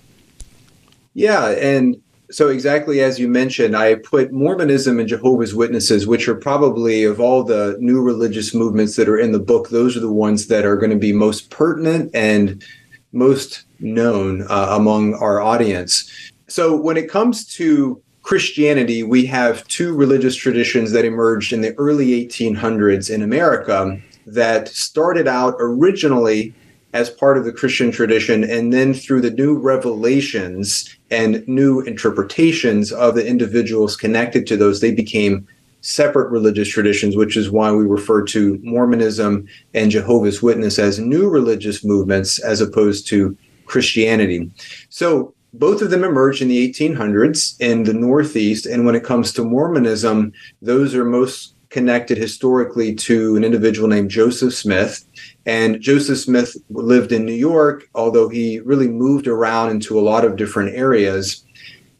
Yeah, 1.13 1.50
and 1.50 2.02
so 2.34 2.50
exactly 2.50 3.02
as 3.02 3.19
you 3.19 3.28
mentioned, 3.28 3.78
I 3.78 3.96
put 3.96 4.32
Mormonism 4.32 5.00
and 5.00 5.08
Jehovah's 5.08 5.54
Witnesses, 5.54 6.08
which 6.08 6.28
are 6.28 6.36
probably 6.36 7.04
of 7.04 7.19
all 7.19 7.43
the 7.43 7.78
new 7.80 8.02
religious 8.02 8.54
movements 8.54 8.96
that 8.96 9.08
are 9.08 9.19
in 9.19 9.32
the 9.32 9.39
book, 9.39 9.69
those 9.69 9.96
are 9.96 10.02
the 10.02 10.12
ones 10.12 10.48
that 10.48 10.65
are 10.65 10.76
going 10.76 10.89
to 10.89 10.98
be 10.98 11.13
most 11.13 11.52
pertinent 11.52 12.10
and 12.13 12.63
most 13.12 13.65
known 13.80 14.41
uh, 14.50 14.69
among 14.72 15.13
our 15.15 15.41
audience. 15.41 16.10
So 16.48 16.76
when 16.76 16.98
it 16.98 17.10
comes 17.10 17.46
to 17.56 18.02
Christianity, 18.24 19.04
we 19.04 19.26
have 19.28 19.67
two 19.67 19.93
religious 19.93 20.36
traditions 20.36 20.91
that 20.93 21.06
emerged 21.06 21.54
in 21.54 21.62
the 21.62 21.76
early 21.76 22.26
1800s 22.26 23.13
in 23.13 23.22
America 23.22 24.02
that 24.26 24.69
started 24.69 25.28
out 25.28 25.56
originally 25.60 26.54
as 26.94 27.10
part 27.10 27.38
of 27.38 27.46
the 27.46 27.52
Christian 27.52 27.92
tradition, 27.92 28.44
and 28.44 28.72
then 28.72 28.94
through 28.94 29.22
the 29.22 29.32
new 29.32 29.58
revelations 29.58 30.96
and 31.12 31.46
new 31.48 31.82
interpretations 31.82 32.92
of 32.92 33.16
the 33.16 33.28
individuals 33.28 33.98
connected 33.98 34.46
to 34.48 34.58
those, 34.58 34.80
they 34.80 34.94
became 34.94 35.48
separate 35.82 36.30
religious 36.30 36.70
traditions, 36.70 37.18
which 37.18 37.36
is 37.36 37.52
why 37.52 37.72
we 37.72 37.84
refer 37.84 38.24
to 38.24 38.60
Mormonism 38.64 39.48
and 39.74 39.92
Jehovah's 39.92 40.42
Witness 40.42 40.80
as 40.80 41.00
new 41.00 41.30
religious 41.30 41.84
movements 41.84 42.40
as 42.40 42.62
opposed 42.62 43.08
to 43.08 43.36
Christianity. 43.66 44.50
So 44.90 45.34
both 45.54 45.82
of 45.82 45.90
them 45.92 46.04
emerged 46.04 46.42
in 46.42 46.48
the 46.48 46.72
1800s 46.72 47.60
in 47.60 47.84
the 47.84 47.94
Northeast. 47.94 48.66
And 48.66 48.86
when 48.86 48.96
it 48.96 49.04
comes 49.04 49.34
to 49.34 49.44
Mormonism, 49.44 50.32
those 50.62 50.96
are 50.96 51.06
most 51.06 51.54
connected 51.74 52.18
historically 52.18 52.94
to 52.94 53.36
an 53.36 53.44
individual 53.44 53.90
named 53.90 54.12
Joseph 54.12 54.54
Smith. 54.54 55.04
And 55.46 55.82
Joseph 55.82 56.20
Smith 56.20 56.56
lived 56.70 57.12
in 57.12 57.26
New 57.26 57.34
York, 57.34 57.90
although 57.96 58.30
he 58.30 58.60
really 58.60 58.88
moved 58.88 59.28
around 59.28 59.72
into 59.72 60.00
a 60.00 60.02
lot 60.02 60.24
of 60.24 60.38
different 60.38 60.76
areas. 60.76 61.44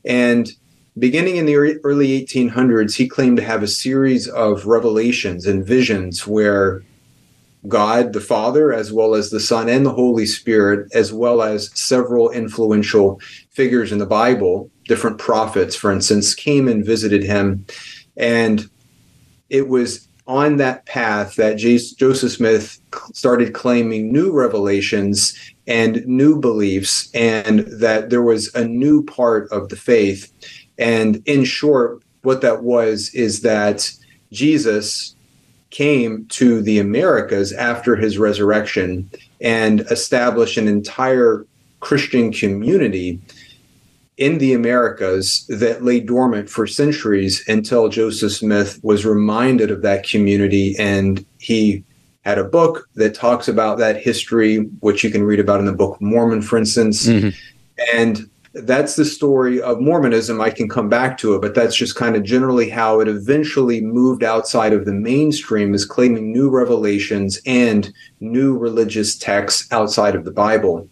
And 0.06 0.50
beginning 1.00 1.38
in 1.38 1.48
the 1.48 1.56
early 1.56 2.24
1800s, 2.24 2.96
he 2.96 3.10
claimed 3.10 3.38
to 3.38 3.44
have 3.44 3.64
a 3.64 3.68
series 3.68 4.28
of 4.28 4.68
revelations 4.68 5.48
and 5.48 5.66
visions 5.66 6.28
where 6.28 6.84
God 7.68 8.14
the 8.14 8.22
Father, 8.22 8.74
as 8.74 8.94
well 8.94 9.16
as 9.16 9.32
the 9.32 9.40
Son 9.40 9.70
and 9.70 9.86
the 9.86 9.94
Holy 9.94 10.28
Spirit, 10.28 10.88
as 10.94 11.12
well 11.12 11.42
as 11.42 11.72
several 11.78 12.30
influential 12.30 13.20
figures 13.50 13.92
in 13.92 13.98
the 13.98 14.06
Bible, 14.06 14.70
different 14.86 15.18
prophets, 15.18 15.76
for 15.76 15.92
instance, 15.92 16.36
came 16.36 16.68
and 16.68 16.86
visited 16.86 17.24
him. 17.24 17.66
And 18.18 18.70
it 19.54 19.70
was 19.70 20.10
on 20.26 20.58
that 20.58 20.86
path 20.86 21.36
that 21.36 21.58
Joseph 21.58 22.32
Smith 22.32 22.80
started 23.14 23.54
claiming 23.54 24.12
new 24.12 24.32
revelations 24.32 25.38
and 25.68 26.06
new 26.06 26.40
beliefs, 26.40 27.10
and 27.14 27.60
that 27.60 28.10
there 28.10 28.22
was 28.22 28.54
a 28.56 28.66
new 28.66 29.04
part 29.04 29.50
of 29.52 29.70
the 29.70 29.76
faith. 29.76 30.32
And 30.78 31.22
in 31.26 31.46
short, 31.46 32.02
what 32.24 32.42
that 32.42 32.64
was 32.64 33.14
is 33.14 33.42
that 33.42 33.90
Jesus 34.32 35.16
came 35.70 36.26
to 36.28 36.62
the 36.62 36.80
Americas 36.80 37.54
after 37.54 37.96
his 37.96 38.18
resurrection 38.18 39.10
and 39.40 39.82
established 39.92 40.58
an 40.58 40.68
entire 40.68 41.46
Christian 41.80 42.32
community 42.32 43.20
in 44.18 44.38
the 44.38 44.54
Americas 44.54 45.46
that 45.48 45.84
lay 45.84 46.00
dormant 46.00 46.50
for 46.50 46.68
centuries 46.68 47.44
until 47.48 47.90
Joseph 47.90 48.32
Smith 48.32 48.80
was 48.84 49.06
reminded 49.06 49.72
of 49.72 49.82
that 49.82 50.08
community. 50.08 50.76
And 50.78 51.26
he 51.40 51.84
had 52.22 52.38
a 52.38 52.44
book 52.44 52.88
that 52.96 53.16
talks 53.16 53.48
about 53.48 53.80
that 53.80 53.98
history, 53.98 54.58
which 54.80 55.04
you 55.04 55.10
can 55.10 55.24
read 55.24 55.40
about 55.40 55.60
in 55.60 55.66
the 55.66 55.74
Book 55.74 55.96
of 55.96 56.02
Mormon, 56.02 56.42
for 56.42 56.58
instance. 56.58 57.08
Mm-hmm. 57.08 57.30
And 57.94 58.30
that's 58.54 58.96
the 58.96 59.04
story 59.04 59.60
of 59.60 59.82
Mormonism. 59.82 60.40
I 60.40 60.52
can 60.52 60.70
come 60.70 60.88
back 60.88 61.18
to 61.18 61.34
it, 61.34 61.42
but 61.42 61.56
that's 61.56 61.76
just 61.76 61.96
kind 61.96 62.16
of 62.16 62.22
generally 62.24 62.70
how 62.70 63.00
it 63.00 63.08
eventually 63.08 63.82
moved 63.82 64.24
outside 64.24 64.74
of 64.74 64.86
the 64.86 64.94
mainstream, 64.94 65.74
is 65.74 65.86
claiming 65.86 66.32
new 66.32 66.52
revelations 66.52 67.42
and 67.48 67.92
new 68.20 68.56
religious 68.56 69.18
texts 69.18 69.68
outside 69.72 70.14
of 70.14 70.24
the 70.24 70.32
Bible. 70.32 70.88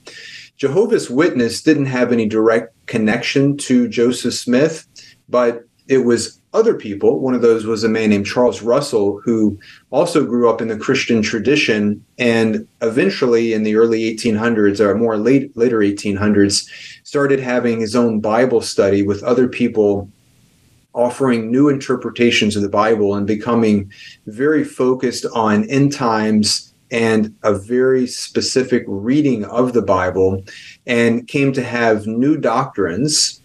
Jehovah's 0.58 1.10
Witness 1.10 1.62
didn't 1.62 1.86
have 1.86 2.12
any 2.12 2.28
direct 2.28 2.76
connection 2.92 3.56
to 3.56 3.88
Joseph 3.88 4.34
Smith, 4.34 4.86
but 5.30 5.64
it 5.88 6.00
was 6.00 6.42
other 6.54 6.76
people. 6.76 7.22
One 7.22 7.34
of 7.34 7.42
those 7.42 7.66
was 7.66 7.86
a 7.86 7.90
man 7.90 8.10
named 8.10 8.26
Charles 8.26 8.62
Russell, 8.62 9.22
who 9.24 9.58
also 9.92 10.26
grew 10.26 10.50
up 10.50 10.62
in 10.62 10.68
the 10.68 10.78
Christian 10.78 11.22
tradition 11.22 12.04
and 12.20 12.68
eventually 12.82 13.54
in 13.54 13.64
the 13.64 13.78
early 13.78 14.14
1800s 14.14 14.82
or 14.82 14.94
more 14.96 15.18
late, 15.18 15.56
later 15.56 15.80
1800s 15.80 16.68
started 17.06 17.40
having 17.40 17.80
his 17.80 17.96
own 17.96 18.20
Bible 18.20 18.60
study 18.60 19.04
with 19.04 19.24
other 19.24 19.48
people 19.48 20.10
offering 20.94 21.50
new 21.50 21.70
interpretations 21.70 22.58
of 22.58 22.62
the 22.62 22.68
Bible 22.84 23.16
and 23.16 23.26
becoming 23.26 23.90
very 24.28 24.66
focused 24.66 25.26
on 25.34 25.64
end 25.70 25.94
times 25.94 26.71
and 26.92 27.34
a 27.44 27.54
very 27.54 28.06
specific 28.06 28.84
reading 28.86 29.46
of 29.46 29.72
the 29.74 29.82
Bible 29.82 30.44
and 30.86 31.28
came 31.28 31.54
to 31.54 31.64
have 31.64 32.06
new 32.06 32.38
doctrines 32.38 33.42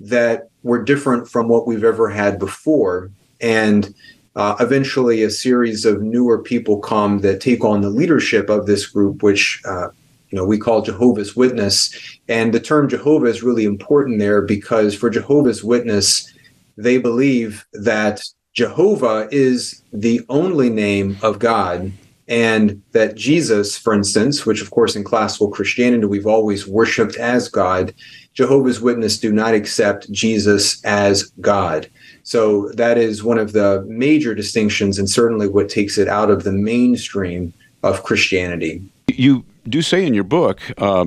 that 0.00 0.50
were 0.62 0.82
different 0.82 1.28
from 1.28 1.48
what 1.48 1.66
we've 1.66 1.84
ever 1.84 2.10
had 2.10 2.38
before. 2.38 3.10
And 3.40 3.94
uh, 4.36 4.56
eventually, 4.60 5.22
a 5.22 5.30
series 5.30 5.84
of 5.84 6.02
newer 6.02 6.42
people 6.42 6.78
come 6.78 7.20
that 7.20 7.40
take 7.40 7.64
on 7.64 7.80
the 7.80 7.90
leadership 7.90 8.50
of 8.50 8.66
this 8.66 8.86
group, 8.86 9.22
which 9.22 9.62
uh, 9.64 9.88
you 10.28 10.36
know 10.36 10.44
we 10.44 10.58
call 10.58 10.82
Jehovah's 10.82 11.36
Witness. 11.36 12.18
And 12.28 12.52
the 12.52 12.60
term 12.60 12.88
Jehovah 12.88 13.26
is 13.26 13.42
really 13.42 13.64
important 13.64 14.18
there 14.18 14.42
because 14.42 14.94
for 14.94 15.08
Jehovah's 15.08 15.62
Witness, 15.62 16.32
they 16.76 16.98
believe 16.98 17.64
that 17.72 18.22
Jehovah 18.52 19.28
is 19.30 19.82
the 19.92 20.22
only 20.28 20.68
name 20.68 21.16
of 21.22 21.38
God 21.38 21.92
and 22.26 22.82
that 22.92 23.16
Jesus, 23.16 23.76
for 23.76 23.92
instance, 23.92 24.46
which 24.46 24.62
of 24.62 24.70
course 24.70 24.96
in 24.96 25.04
classical 25.04 25.48
Christianity 25.48 26.06
we've 26.06 26.26
always 26.26 26.66
worshiped 26.66 27.16
as 27.16 27.48
God, 27.48 27.94
Jehovah's 28.32 28.80
Witness 28.80 29.18
do 29.18 29.32
not 29.32 29.54
accept 29.54 30.10
Jesus 30.10 30.84
as 30.84 31.24
God. 31.40 31.88
So 32.22 32.70
that 32.72 32.96
is 32.98 33.22
one 33.22 33.38
of 33.38 33.52
the 33.52 33.84
major 33.86 34.34
distinctions 34.34 34.98
and 34.98 35.08
certainly 35.08 35.46
what 35.46 35.68
takes 35.68 35.98
it 35.98 36.08
out 36.08 36.30
of 36.30 36.42
the 36.42 36.52
mainstream 36.52 37.52
of 37.82 38.02
Christianity. 38.02 38.82
You 39.08 39.44
do 39.68 39.82
say 39.82 40.06
in 40.06 40.14
your 40.14 40.24
book, 40.24 40.60
uh, 40.78 41.06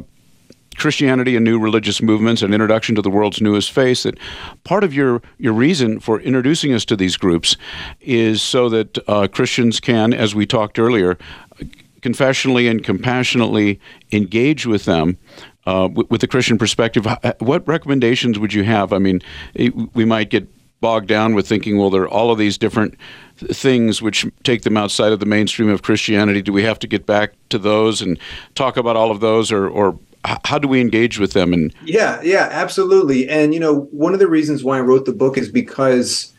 Christianity 0.77 1.35
and 1.35 1.43
New 1.43 1.59
Religious 1.59 2.01
Movements, 2.01 2.41
an 2.41 2.53
introduction 2.53 2.95
to 2.95 3.01
the 3.01 3.09
world's 3.09 3.41
newest 3.41 3.71
faith, 3.71 4.03
that 4.03 4.17
part 4.63 4.83
of 4.83 4.93
your, 4.93 5.21
your 5.37 5.53
reason 5.53 5.99
for 5.99 6.19
introducing 6.21 6.73
us 6.73 6.85
to 6.85 6.95
these 6.95 7.17
groups 7.17 7.57
is 7.99 8.41
so 8.41 8.69
that 8.69 8.97
uh, 9.07 9.27
Christians 9.27 9.79
can, 9.79 10.13
as 10.13 10.35
we 10.35 10.45
talked 10.45 10.79
earlier, 10.79 11.17
confessionally 12.01 12.69
and 12.69 12.83
compassionately 12.83 13.79
engage 14.11 14.65
with 14.65 14.85
them 14.85 15.17
uh, 15.65 15.89
with, 15.91 16.09
with, 16.09 16.21
the 16.21 16.27
Christian 16.27 16.57
perspective. 16.57 17.05
What 17.39 17.67
recommendations 17.67 18.39
would 18.39 18.53
you 18.53 18.63
have? 18.63 18.93
I 18.93 18.99
mean, 18.99 19.21
we 19.93 20.05
might 20.05 20.29
get 20.29 20.47
bogged 20.79 21.07
down 21.07 21.33
with 21.33 21.47
thinking, 21.47 21.77
well, 21.77 21.89
there 21.89 22.03
are 22.03 22.07
all 22.07 22.31
of 22.31 22.37
these 22.37 22.57
different 22.57 22.95
things 23.35 24.01
which 24.01 24.25
take 24.43 24.61
them 24.61 24.77
outside 24.77 25.11
of 25.11 25.19
the 25.19 25.25
mainstream 25.25 25.69
of 25.69 25.81
Christianity. 25.81 26.41
Do 26.41 26.53
we 26.53 26.63
have 26.63 26.79
to 26.79 26.87
get 26.87 27.05
back 27.05 27.33
to 27.49 27.57
those 27.57 28.01
and 28.01 28.17
talk 28.55 28.77
about 28.77 28.95
all 28.95 29.11
of 29.11 29.19
those, 29.19 29.51
or, 29.51 29.67
or 29.67 29.97
how 30.43 30.57
do 30.57 30.67
we 30.67 30.81
engage 30.81 31.19
with 31.19 31.33
them 31.33 31.53
and 31.53 31.73
yeah 31.83 32.21
yeah 32.21 32.49
absolutely. 32.51 33.27
And 33.29 33.53
you 33.53 33.59
know 33.59 33.81
one 33.91 34.13
of 34.13 34.19
the 34.19 34.27
reasons 34.27 34.63
why 34.63 34.77
i 34.77 34.81
wrote 34.81 35.05
the 35.05 35.13
book 35.13 35.37
is 35.37 35.49
because 35.49 36.33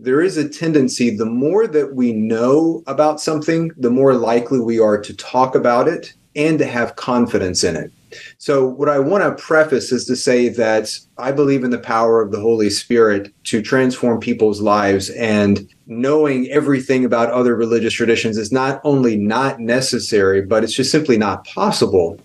there 0.00 0.20
is 0.20 0.36
a 0.36 0.48
tendency 0.48 1.10
the 1.10 1.26
more 1.26 1.66
that 1.66 1.94
we 1.94 2.12
know 2.12 2.82
about 2.86 3.20
something 3.20 3.70
the 3.76 3.90
more 3.90 4.14
likely 4.14 4.60
we 4.60 4.78
are 4.78 5.00
to 5.00 5.14
talk 5.14 5.54
about 5.54 5.88
it 5.88 6.14
and 6.36 6.58
to 6.58 6.66
have 6.66 6.94
confidence 6.94 7.64
in 7.64 7.74
it. 7.76 7.90
So 8.38 8.66
what 8.66 8.88
i 8.88 8.98
want 8.98 9.24
to 9.24 9.42
preface 9.42 9.92
is 9.92 10.06
to 10.06 10.16
say 10.16 10.48
that 10.48 10.98
i 11.18 11.30
believe 11.30 11.62
in 11.62 11.70
the 11.70 11.78
power 11.78 12.22
of 12.22 12.32
the 12.32 12.40
holy 12.40 12.70
spirit 12.70 13.32
to 13.44 13.60
transform 13.60 14.18
people's 14.18 14.60
lives 14.60 15.10
and 15.10 15.68
knowing 15.86 16.48
everything 16.48 17.04
about 17.04 17.30
other 17.30 17.54
religious 17.54 17.92
traditions 17.92 18.38
is 18.38 18.50
not 18.50 18.80
only 18.84 19.16
not 19.16 19.60
necessary 19.60 20.40
but 20.40 20.64
it's 20.64 20.72
just 20.72 20.90
simply 20.90 21.18
not 21.18 21.44
possible 21.46 22.18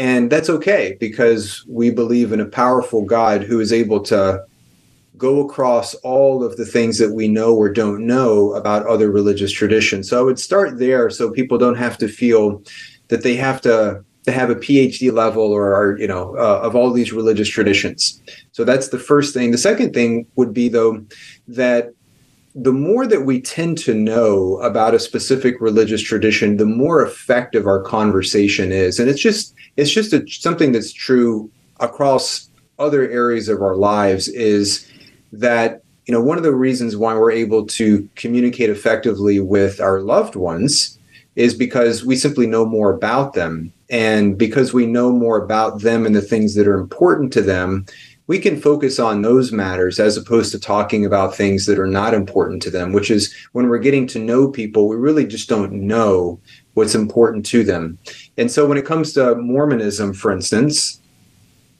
and 0.00 0.32
that's 0.32 0.48
okay 0.48 0.96
because 0.98 1.62
we 1.68 1.90
believe 1.90 2.32
in 2.32 2.40
a 2.40 2.46
powerful 2.46 3.04
God 3.04 3.42
who 3.42 3.60
is 3.60 3.70
able 3.70 4.00
to 4.04 4.42
go 5.18 5.44
across 5.44 5.92
all 5.96 6.42
of 6.42 6.56
the 6.56 6.64
things 6.64 6.96
that 6.96 7.12
we 7.12 7.28
know 7.28 7.54
or 7.54 7.68
don't 7.68 8.06
know 8.06 8.54
about 8.54 8.86
other 8.86 9.10
religious 9.10 9.52
traditions. 9.52 10.08
So 10.08 10.18
I 10.18 10.22
would 10.22 10.38
start 10.38 10.78
there 10.78 11.10
so 11.10 11.30
people 11.30 11.58
don't 11.58 11.76
have 11.76 11.98
to 11.98 12.08
feel 12.08 12.62
that 13.08 13.22
they 13.22 13.36
have 13.36 13.60
to 13.60 14.02
to 14.24 14.32
have 14.32 14.50
a 14.50 14.54
PhD 14.54 15.12
level 15.12 15.50
or, 15.50 15.98
you 15.98 16.06
know 16.06 16.34
uh, 16.36 16.60
of 16.62 16.74
all 16.74 16.90
these 16.92 17.12
religious 17.12 17.48
traditions. 17.50 18.22
So 18.52 18.64
that's 18.64 18.88
the 18.88 18.98
first 18.98 19.34
thing. 19.34 19.50
The 19.50 19.58
second 19.58 19.92
thing 19.92 20.26
would 20.36 20.54
be 20.54 20.70
though 20.70 21.04
that 21.48 21.92
the 22.54 22.72
more 22.72 23.06
that 23.06 23.26
we 23.26 23.40
tend 23.42 23.76
to 23.78 23.94
know 23.94 24.56
about 24.62 24.94
a 24.94 24.98
specific 24.98 25.60
religious 25.60 26.02
tradition, 26.02 26.56
the 26.56 26.64
more 26.64 27.04
effective 27.04 27.66
our 27.66 27.82
conversation 27.82 28.72
is. 28.72 28.98
And 28.98 29.08
it's 29.08 29.20
just 29.20 29.54
it's 29.80 29.90
just 29.90 30.12
a, 30.12 30.26
something 30.28 30.72
that's 30.72 30.92
true 30.92 31.50
across 31.80 32.48
other 32.78 33.08
areas 33.10 33.48
of 33.48 33.62
our 33.62 33.76
lives 33.76 34.28
is 34.28 34.86
that 35.32 35.82
you 36.06 36.12
know 36.12 36.20
one 36.20 36.36
of 36.36 36.44
the 36.44 36.54
reasons 36.54 36.96
why 36.96 37.14
we're 37.14 37.30
able 37.30 37.66
to 37.66 38.08
communicate 38.14 38.70
effectively 38.70 39.40
with 39.40 39.80
our 39.80 40.00
loved 40.00 40.36
ones 40.36 40.98
is 41.36 41.54
because 41.54 42.04
we 42.04 42.16
simply 42.16 42.46
know 42.46 42.66
more 42.66 42.92
about 42.92 43.34
them. 43.34 43.72
And 43.88 44.36
because 44.38 44.72
we 44.72 44.86
know 44.86 45.10
more 45.10 45.42
about 45.42 45.80
them 45.80 46.06
and 46.06 46.14
the 46.14 46.22
things 46.22 46.54
that 46.54 46.68
are 46.68 46.78
important 46.78 47.32
to 47.32 47.42
them 47.42 47.86
we 48.30 48.38
can 48.38 48.60
focus 48.60 49.00
on 49.00 49.22
those 49.22 49.50
matters 49.50 49.98
as 49.98 50.16
opposed 50.16 50.52
to 50.52 50.60
talking 50.60 51.04
about 51.04 51.34
things 51.34 51.66
that 51.66 51.80
are 51.80 51.86
not 51.88 52.14
important 52.14 52.62
to 52.62 52.70
them, 52.70 52.92
which 52.92 53.10
is 53.10 53.34
when 53.50 53.68
we're 53.68 53.76
getting 53.76 54.06
to 54.06 54.20
know 54.20 54.46
people, 54.46 54.86
we 54.86 54.94
really 54.94 55.26
just 55.26 55.48
don't 55.48 55.72
know 55.72 56.38
what's 56.74 56.94
important 56.94 57.44
to 57.46 57.64
them. 57.64 57.98
And 58.36 58.50
so 58.50 58.66
when 58.66 58.78
it 58.78 58.86
comes 58.86 59.12
to 59.14 59.34
Mormonism, 59.36 60.14
for 60.14 60.32
instance, 60.32 61.00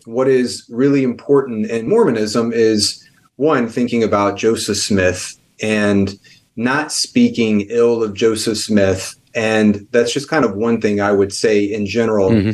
what 0.04 0.28
is 0.28 0.66
really 0.68 1.02
important 1.02 1.70
in 1.70 1.88
Mormonism 1.88 2.52
is 2.52 3.08
one, 3.36 3.68
thinking 3.68 4.02
about 4.02 4.36
Joseph 4.36 4.76
Smith 4.76 5.38
and 5.62 6.18
not 6.56 6.92
speaking 6.92 7.62
ill 7.70 8.02
of 8.02 8.14
Joseph 8.14 8.58
Smith. 8.58 9.14
And 9.34 9.86
that's 9.92 10.12
just 10.12 10.28
kind 10.28 10.44
of 10.44 10.56
one 10.56 10.80
thing 10.80 11.00
I 11.00 11.12
would 11.12 11.32
say 11.32 11.64
in 11.64 11.86
general. 11.86 12.30
Mm-hmm. 12.30 12.50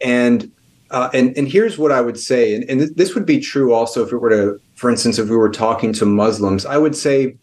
And 0.00 0.50
uh, 0.90 1.10
and 1.12 1.36
and 1.36 1.46
here's 1.46 1.76
what 1.76 1.92
I 1.92 2.00
would 2.00 2.18
say, 2.18 2.54
and, 2.54 2.64
and 2.70 2.96
this 2.96 3.14
would 3.14 3.26
be 3.26 3.40
true 3.40 3.74
also 3.74 4.06
if 4.06 4.12
it 4.12 4.16
were 4.18 4.30
to, 4.30 4.60
for 4.74 4.90
instance, 4.90 5.18
if 5.18 5.28
we 5.28 5.36
were 5.36 5.50
talking 5.50 5.92
to 5.94 6.06
Muslims, 6.06 6.64
I 6.64 6.78
would 6.78 6.96
say, 6.96 7.36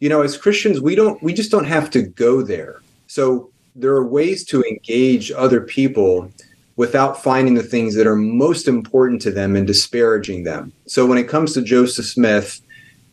you 0.00 0.08
know, 0.08 0.22
as 0.22 0.36
Christians, 0.36 0.80
we 0.80 0.96
don't 0.96 1.22
we 1.22 1.32
just 1.32 1.52
don't 1.52 1.66
have 1.66 1.88
to 1.90 2.02
go 2.02 2.42
there. 2.42 2.80
So 3.06 3.50
there 3.74 3.92
are 3.92 4.06
ways 4.06 4.44
to 4.44 4.62
engage 4.62 5.30
other 5.32 5.60
people 5.60 6.30
without 6.76 7.22
finding 7.22 7.54
the 7.54 7.62
things 7.62 7.94
that 7.94 8.06
are 8.06 8.16
most 8.16 8.66
important 8.66 9.20
to 9.22 9.30
them 9.30 9.54
and 9.54 9.66
disparaging 9.66 10.44
them. 10.44 10.72
So 10.86 11.04
when 11.06 11.18
it 11.18 11.28
comes 11.28 11.52
to 11.54 11.62
Joseph 11.62 12.06
Smith, 12.06 12.60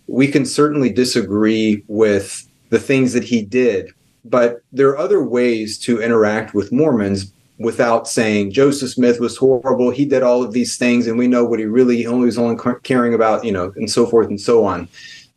we 0.08 0.28
can 0.28 0.46
certainly 0.46 0.90
disagree 0.90 1.84
with 1.88 2.48
the 2.70 2.80
things 2.80 3.14
that 3.14 3.24
he 3.24 3.42
did, 3.42 3.92
but 4.24 4.62
there 4.72 4.90
are 4.90 4.98
other 4.98 5.24
ways 5.24 5.78
to 5.80 6.02
interact 6.02 6.54
with 6.54 6.72
Mormons 6.72 7.32
without 7.60 8.08
saying 8.08 8.52
Joseph 8.52 8.92
Smith 8.92 9.20
was 9.20 9.36
horrible. 9.36 9.90
He 9.90 10.06
did 10.06 10.24
all 10.24 10.44
of 10.44 10.54
these 10.54 10.78
things, 10.78 11.08
and 11.08 11.18
we 11.18 11.28
know 11.28 11.44
what 11.44 11.60
he 11.60 11.66
really 11.66 12.06
only 12.06 12.26
was 12.26 12.38
only 12.38 12.56
caring 12.84 13.14
about, 13.14 13.44
you 13.44 13.52
know, 13.52 13.74
and 13.76 13.90
so 13.90 14.06
forth 14.06 14.28
and 14.28 14.40
so 14.40 14.64
on. 14.64 14.88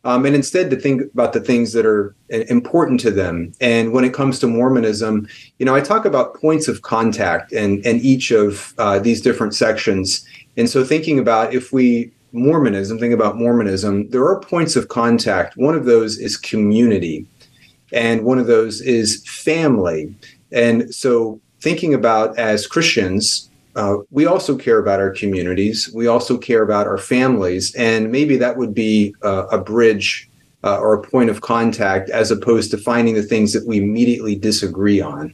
Um, 0.03 0.25
and 0.25 0.35
instead 0.35 0.71
to 0.71 0.75
think 0.75 1.03
about 1.13 1.33
the 1.33 1.39
things 1.39 1.73
that 1.73 1.85
are 1.85 2.15
important 2.29 2.99
to 3.01 3.11
them. 3.11 3.53
And 3.61 3.93
when 3.93 4.03
it 4.03 4.13
comes 4.13 4.39
to 4.39 4.47
Mormonism, 4.47 5.27
you 5.59 5.65
know, 5.65 5.75
I 5.75 5.81
talk 5.81 6.05
about 6.05 6.33
points 6.41 6.67
of 6.67 6.81
contact 6.81 7.51
and 7.51 7.85
and 7.85 8.01
each 8.01 8.31
of 8.31 8.73
uh, 8.79 8.97
these 8.97 9.21
different 9.21 9.53
sections. 9.53 10.25
And 10.57 10.67
so 10.69 10.83
thinking 10.83 11.19
about 11.19 11.53
if 11.53 11.71
we 11.71 12.11
Mormonism, 12.33 12.97
think 12.97 13.13
about 13.13 13.37
Mormonism, 13.37 14.09
there 14.09 14.25
are 14.25 14.39
points 14.39 14.75
of 14.75 14.87
contact. 14.87 15.57
One 15.57 15.75
of 15.75 15.85
those 15.85 16.17
is 16.17 16.35
community, 16.37 17.27
and 17.93 18.23
one 18.23 18.39
of 18.39 18.47
those 18.47 18.81
is 18.81 19.23
family. 19.27 20.15
And 20.51 20.93
so 20.93 21.39
thinking 21.59 21.93
about 21.93 22.39
as 22.39 22.65
Christians, 22.65 23.50
uh, 23.75 23.97
we 24.09 24.25
also 24.25 24.57
care 24.57 24.79
about 24.79 24.99
our 24.99 25.11
communities. 25.11 25.89
We 25.93 26.07
also 26.07 26.37
care 26.37 26.63
about 26.63 26.87
our 26.87 26.97
families, 26.97 27.73
and 27.75 28.11
maybe 28.11 28.37
that 28.37 28.57
would 28.57 28.73
be 28.73 29.15
uh, 29.23 29.47
a 29.51 29.57
bridge 29.57 30.29
uh, 30.63 30.77
or 30.77 30.93
a 30.93 31.01
point 31.01 31.29
of 31.29 31.41
contact 31.41 32.09
as 32.09 32.31
opposed 32.31 32.71
to 32.71 32.77
finding 32.77 33.15
the 33.15 33.23
things 33.23 33.53
that 33.53 33.65
we 33.65 33.77
immediately 33.77 34.35
disagree 34.35 35.01
on. 35.01 35.33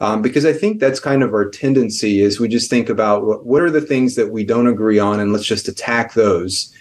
Um, 0.00 0.20
because 0.20 0.44
I 0.44 0.52
think 0.52 0.78
that's 0.78 1.00
kind 1.00 1.22
of 1.22 1.32
our 1.32 1.48
tendency 1.48 2.20
is 2.20 2.38
we 2.38 2.48
just 2.48 2.68
think 2.68 2.90
about 2.90 3.24
what, 3.24 3.46
what 3.46 3.62
are 3.62 3.70
the 3.70 3.80
things 3.80 4.14
that 4.16 4.30
we 4.30 4.44
don't 4.44 4.66
agree 4.66 4.98
on, 4.98 5.20
and 5.20 5.32
let's 5.32 5.46
just 5.46 5.68
attack 5.68 6.12
those. 6.14 6.74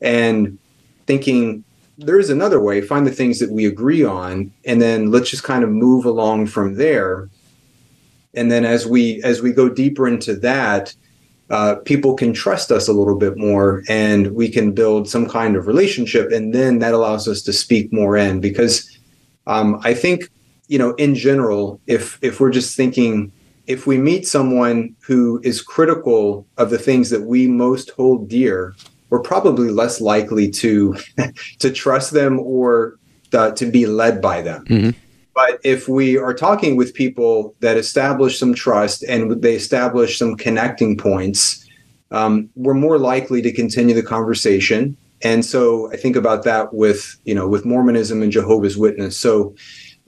And 0.00 0.58
thinking 1.06 1.64
there 1.98 2.18
is 2.18 2.30
another 2.30 2.60
way, 2.60 2.80
find 2.80 3.06
the 3.06 3.12
things 3.12 3.38
that 3.40 3.50
we 3.50 3.66
agree 3.66 4.04
on, 4.04 4.52
and 4.64 4.80
then 4.80 5.10
let's 5.10 5.28
just 5.28 5.44
kind 5.44 5.64
of 5.64 5.70
move 5.70 6.06
along 6.06 6.46
from 6.46 6.76
there 6.76 7.28
and 8.34 8.50
then 8.50 8.64
as 8.64 8.86
we 8.86 9.22
as 9.22 9.42
we 9.42 9.52
go 9.52 9.68
deeper 9.68 10.08
into 10.08 10.34
that 10.34 10.94
uh, 11.50 11.74
people 11.84 12.14
can 12.14 12.32
trust 12.32 12.70
us 12.70 12.88
a 12.88 12.92
little 12.92 13.16
bit 13.16 13.36
more 13.36 13.82
and 13.88 14.28
we 14.28 14.48
can 14.48 14.72
build 14.72 15.06
some 15.08 15.28
kind 15.28 15.54
of 15.54 15.66
relationship 15.66 16.30
and 16.30 16.54
then 16.54 16.78
that 16.78 16.94
allows 16.94 17.28
us 17.28 17.42
to 17.42 17.52
speak 17.52 17.92
more 17.92 18.16
in 18.16 18.40
because 18.40 18.98
um, 19.46 19.80
i 19.84 19.92
think 19.92 20.30
you 20.68 20.78
know 20.78 20.94
in 20.94 21.14
general 21.14 21.80
if 21.86 22.18
if 22.22 22.40
we're 22.40 22.50
just 22.50 22.76
thinking 22.76 23.30
if 23.66 23.86
we 23.86 23.96
meet 23.96 24.26
someone 24.26 24.94
who 25.00 25.40
is 25.44 25.62
critical 25.62 26.46
of 26.56 26.70
the 26.70 26.78
things 26.78 27.10
that 27.10 27.22
we 27.22 27.46
most 27.46 27.90
hold 27.90 28.28
dear 28.28 28.74
we're 29.10 29.20
probably 29.20 29.68
less 29.68 30.00
likely 30.00 30.50
to 30.50 30.96
to 31.58 31.70
trust 31.70 32.12
them 32.12 32.40
or 32.40 32.98
to 33.56 33.70
be 33.70 33.86
led 33.86 34.20
by 34.20 34.42
them 34.42 34.64
mm-hmm. 34.66 34.90
But 35.34 35.60
if 35.64 35.88
we 35.88 36.18
are 36.18 36.34
talking 36.34 36.76
with 36.76 36.94
people 36.94 37.54
that 37.60 37.76
establish 37.76 38.38
some 38.38 38.54
trust 38.54 39.02
and 39.02 39.40
they 39.40 39.54
establish 39.54 40.18
some 40.18 40.36
connecting 40.36 40.96
points, 40.96 41.66
um, 42.10 42.50
we're 42.54 42.74
more 42.74 42.98
likely 42.98 43.40
to 43.42 43.52
continue 43.52 43.94
the 43.94 44.02
conversation. 44.02 44.96
And 45.22 45.44
so 45.44 45.90
I 45.92 45.96
think 45.96 46.16
about 46.16 46.42
that 46.44 46.74
with 46.74 47.18
you 47.24 47.34
know 47.34 47.48
with 47.48 47.64
Mormonism 47.64 48.22
and 48.22 48.32
Jehovah's 48.32 48.76
Witness. 48.76 49.16
So 49.16 49.54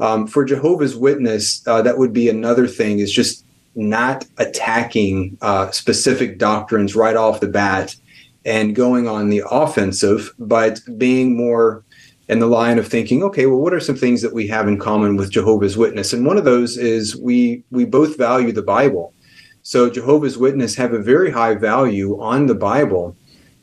um, 0.01 0.27
for 0.27 0.45
Jehovah's 0.45 0.97
Witness, 0.97 1.67
uh, 1.67 1.83
that 1.83 1.99
would 1.99 2.13
be 2.13 2.29
another 2.29 2.67
thing 2.67 2.99
is 2.99 3.13
just 3.13 3.45
not 3.77 4.25
attacking 4.39 5.39
uh, 5.41 5.71
specific 5.71 6.39
doctrines 6.39 6.95
right 6.95 7.17
off 7.17 7.41
the 7.41 7.49
bat 7.49 7.97
and 8.45 8.75
going 8.75 9.09
on 9.09 9.31
the 9.31 9.43
offensive, 9.51 10.33
but 10.39 10.81
being 10.99 11.37
more 11.37 11.84
in 12.29 12.39
the 12.39 12.47
line 12.47 12.79
of 12.79 12.89
thinking, 12.89 13.23
okay, 13.23 13.47
well, 13.47 13.61
what 13.61 13.75
are 13.75 13.81
some 13.81 13.97
things 13.97 14.23
that 14.23 14.33
we 14.33 14.47
have 14.49 14.67
in 14.67 14.79
common 14.79 15.17
with 15.17 15.31
Jehovah's 15.31 15.77
Witness? 15.77 16.13
And 16.13 16.27
one 16.27 16.39
of 16.39 16.45
those 16.45 16.77
is 16.77 17.17
we 17.17 17.65
we 17.71 17.85
both 17.85 18.17
value 18.17 18.53
the 18.53 18.63
Bible. 18.63 19.13
So 19.63 19.91
Jehovah's 19.91 20.39
Witness 20.39 20.75
have 20.77 20.93
a 20.93 20.99
very 20.99 21.31
high 21.31 21.55
value 21.55 22.21
on 22.21 22.47
the 22.47 22.55
Bible, 22.55 23.17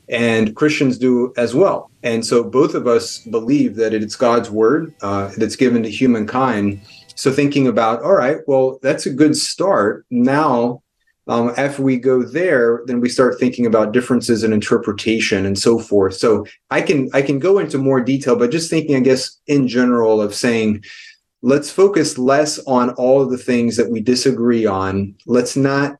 and 0.10 0.56
Christians 0.56 0.98
do 0.98 1.34
as 1.38 1.54
well. 1.54 1.92
And 2.04 2.26
so 2.26 2.44
both 2.44 2.74
of 2.74 2.88
us 2.88 3.20
believe 3.20 3.76
that 3.76 3.94
it's 3.94 4.16
God's 4.16 4.50
word 4.50 4.94
uh, 5.02 5.32
that's 5.38 5.56
given 5.56 5.84
to 5.84 5.90
humankind. 5.90 6.82
So 7.16 7.32
thinking 7.32 7.68
about, 7.68 8.02
all 8.02 8.16
right, 8.16 8.38
well, 8.48 8.80
that's 8.82 9.06
a 9.06 9.12
good 9.12 9.38
start. 9.38 10.06
Now 10.10 10.82
um, 11.32 11.54
after 11.56 11.82
we 11.82 11.96
go 11.96 12.24
there, 12.24 12.82
then 12.88 13.00
we 13.00 13.08
start 13.08 13.40
thinking 13.40 13.66
about 13.66 13.94
differences 13.94 14.44
in 14.44 14.52
interpretation 14.52 15.46
and 15.46 15.58
so 15.58 15.80
forth. 15.80 16.16
So 16.16 16.46
I 16.70 16.82
can 16.82 17.10
I 17.14 17.22
can 17.22 17.40
go 17.40 17.58
into 17.58 17.78
more 17.78 18.02
detail, 18.02 18.36
but 18.36 18.52
just 18.52 18.70
thinking, 18.70 18.98
I 18.98 19.00
guess, 19.00 19.38
in 19.48 19.66
general 19.70 20.20
of 20.20 20.36
saying, 20.36 20.84
let's 21.42 21.72
focus 21.72 22.18
less 22.18 22.60
on 22.66 22.90
all 22.96 23.22
of 23.22 23.30
the 23.30 23.38
things 23.38 23.78
that 23.78 23.90
we 23.90 24.02
disagree 24.02 24.66
on. 24.66 25.16
Let's 25.26 25.56
not 25.56 25.96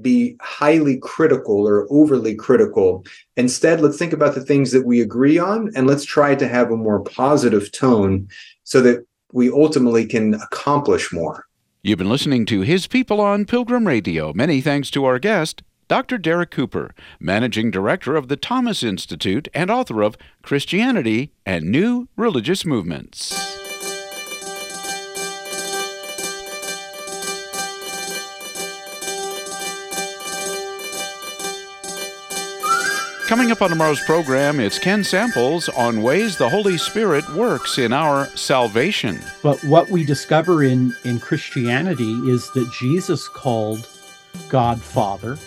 be 0.00 0.38
highly 0.40 0.96
critical 0.96 1.68
or 1.68 1.86
overly 1.90 2.34
critical. 2.34 3.04
Instead, 3.36 3.82
let's 3.82 3.98
think 3.98 4.14
about 4.14 4.34
the 4.34 4.40
things 4.40 4.72
that 4.72 4.86
we 4.86 5.02
agree 5.02 5.38
on 5.38 5.70
and 5.76 5.86
let's 5.86 6.06
try 6.06 6.34
to 6.34 6.48
have 6.48 6.70
a 6.70 6.78
more 6.78 7.00
positive 7.00 7.70
tone 7.72 8.26
so 8.64 8.80
that 8.80 9.06
we 9.32 9.50
ultimately 9.50 10.06
can 10.06 10.32
accomplish 10.32 11.12
more. 11.12 11.46
You've 11.84 11.98
been 11.98 12.08
listening 12.08 12.46
to 12.46 12.60
His 12.60 12.86
People 12.86 13.20
on 13.20 13.44
Pilgrim 13.44 13.88
Radio. 13.88 14.32
Many 14.32 14.60
thanks 14.60 14.88
to 14.92 15.04
our 15.04 15.18
guest, 15.18 15.64
Dr. 15.88 16.16
Derek 16.16 16.52
Cooper, 16.52 16.94
Managing 17.18 17.72
Director 17.72 18.14
of 18.14 18.28
the 18.28 18.36
Thomas 18.36 18.84
Institute 18.84 19.48
and 19.52 19.68
author 19.68 20.00
of 20.00 20.16
Christianity 20.42 21.32
and 21.44 21.72
New 21.72 22.06
Religious 22.14 22.64
Movements. 22.64 23.51
Coming 33.32 33.50
up 33.50 33.62
on 33.62 33.70
tomorrow's 33.70 34.04
program, 34.04 34.60
it's 34.60 34.78
Ken 34.78 35.02
Samples 35.02 35.70
on 35.70 36.02
ways 36.02 36.36
the 36.36 36.50
Holy 36.50 36.76
Spirit 36.76 37.26
works 37.34 37.78
in 37.78 37.90
our 37.90 38.26
salvation. 38.36 39.22
But 39.42 39.58
what 39.64 39.88
we 39.88 40.04
discover 40.04 40.62
in, 40.62 40.94
in 41.04 41.18
Christianity 41.18 42.12
is 42.28 42.52
that 42.52 42.70
Jesus 42.78 43.28
called 43.28 43.88
God 44.50 44.82
Father, 44.82 45.38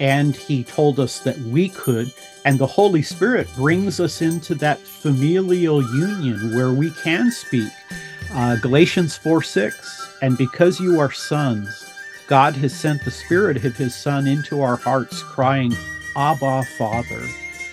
and 0.00 0.34
he 0.34 0.64
told 0.64 0.98
us 0.98 1.18
that 1.18 1.36
we 1.40 1.68
could, 1.68 2.10
and 2.46 2.58
the 2.58 2.66
Holy 2.66 3.02
Spirit 3.02 3.46
brings 3.56 4.00
us 4.00 4.22
into 4.22 4.54
that 4.54 4.78
familial 4.78 5.82
union 5.82 6.56
where 6.56 6.72
we 6.72 6.92
can 6.92 7.30
speak. 7.30 7.70
Uh, 8.32 8.56
Galatians 8.56 9.18
4 9.18 9.42
6, 9.42 10.16
and 10.22 10.38
because 10.38 10.80
you 10.80 10.98
are 10.98 11.12
sons, 11.12 11.84
God 12.26 12.54
has 12.54 12.74
sent 12.74 13.04
the 13.04 13.10
Spirit 13.10 13.62
of 13.66 13.76
His 13.76 13.94
Son 13.94 14.26
into 14.26 14.62
our 14.62 14.76
hearts, 14.76 15.22
crying, 15.22 15.76
Abba 16.18 16.64
Father. 16.64 17.22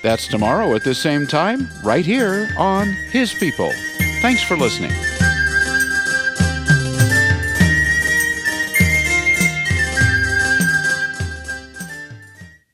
That's 0.03 0.27
tomorrow 0.27 0.75
at 0.75 0.83
the 0.83 0.93
same 0.93 1.25
time, 1.25 1.67
right 1.83 2.05
here 2.05 2.47
on 2.57 2.89
His 3.11 3.33
People. 3.33 3.71
Thanks 4.21 4.43
for 4.43 4.55
listening. 4.55 4.91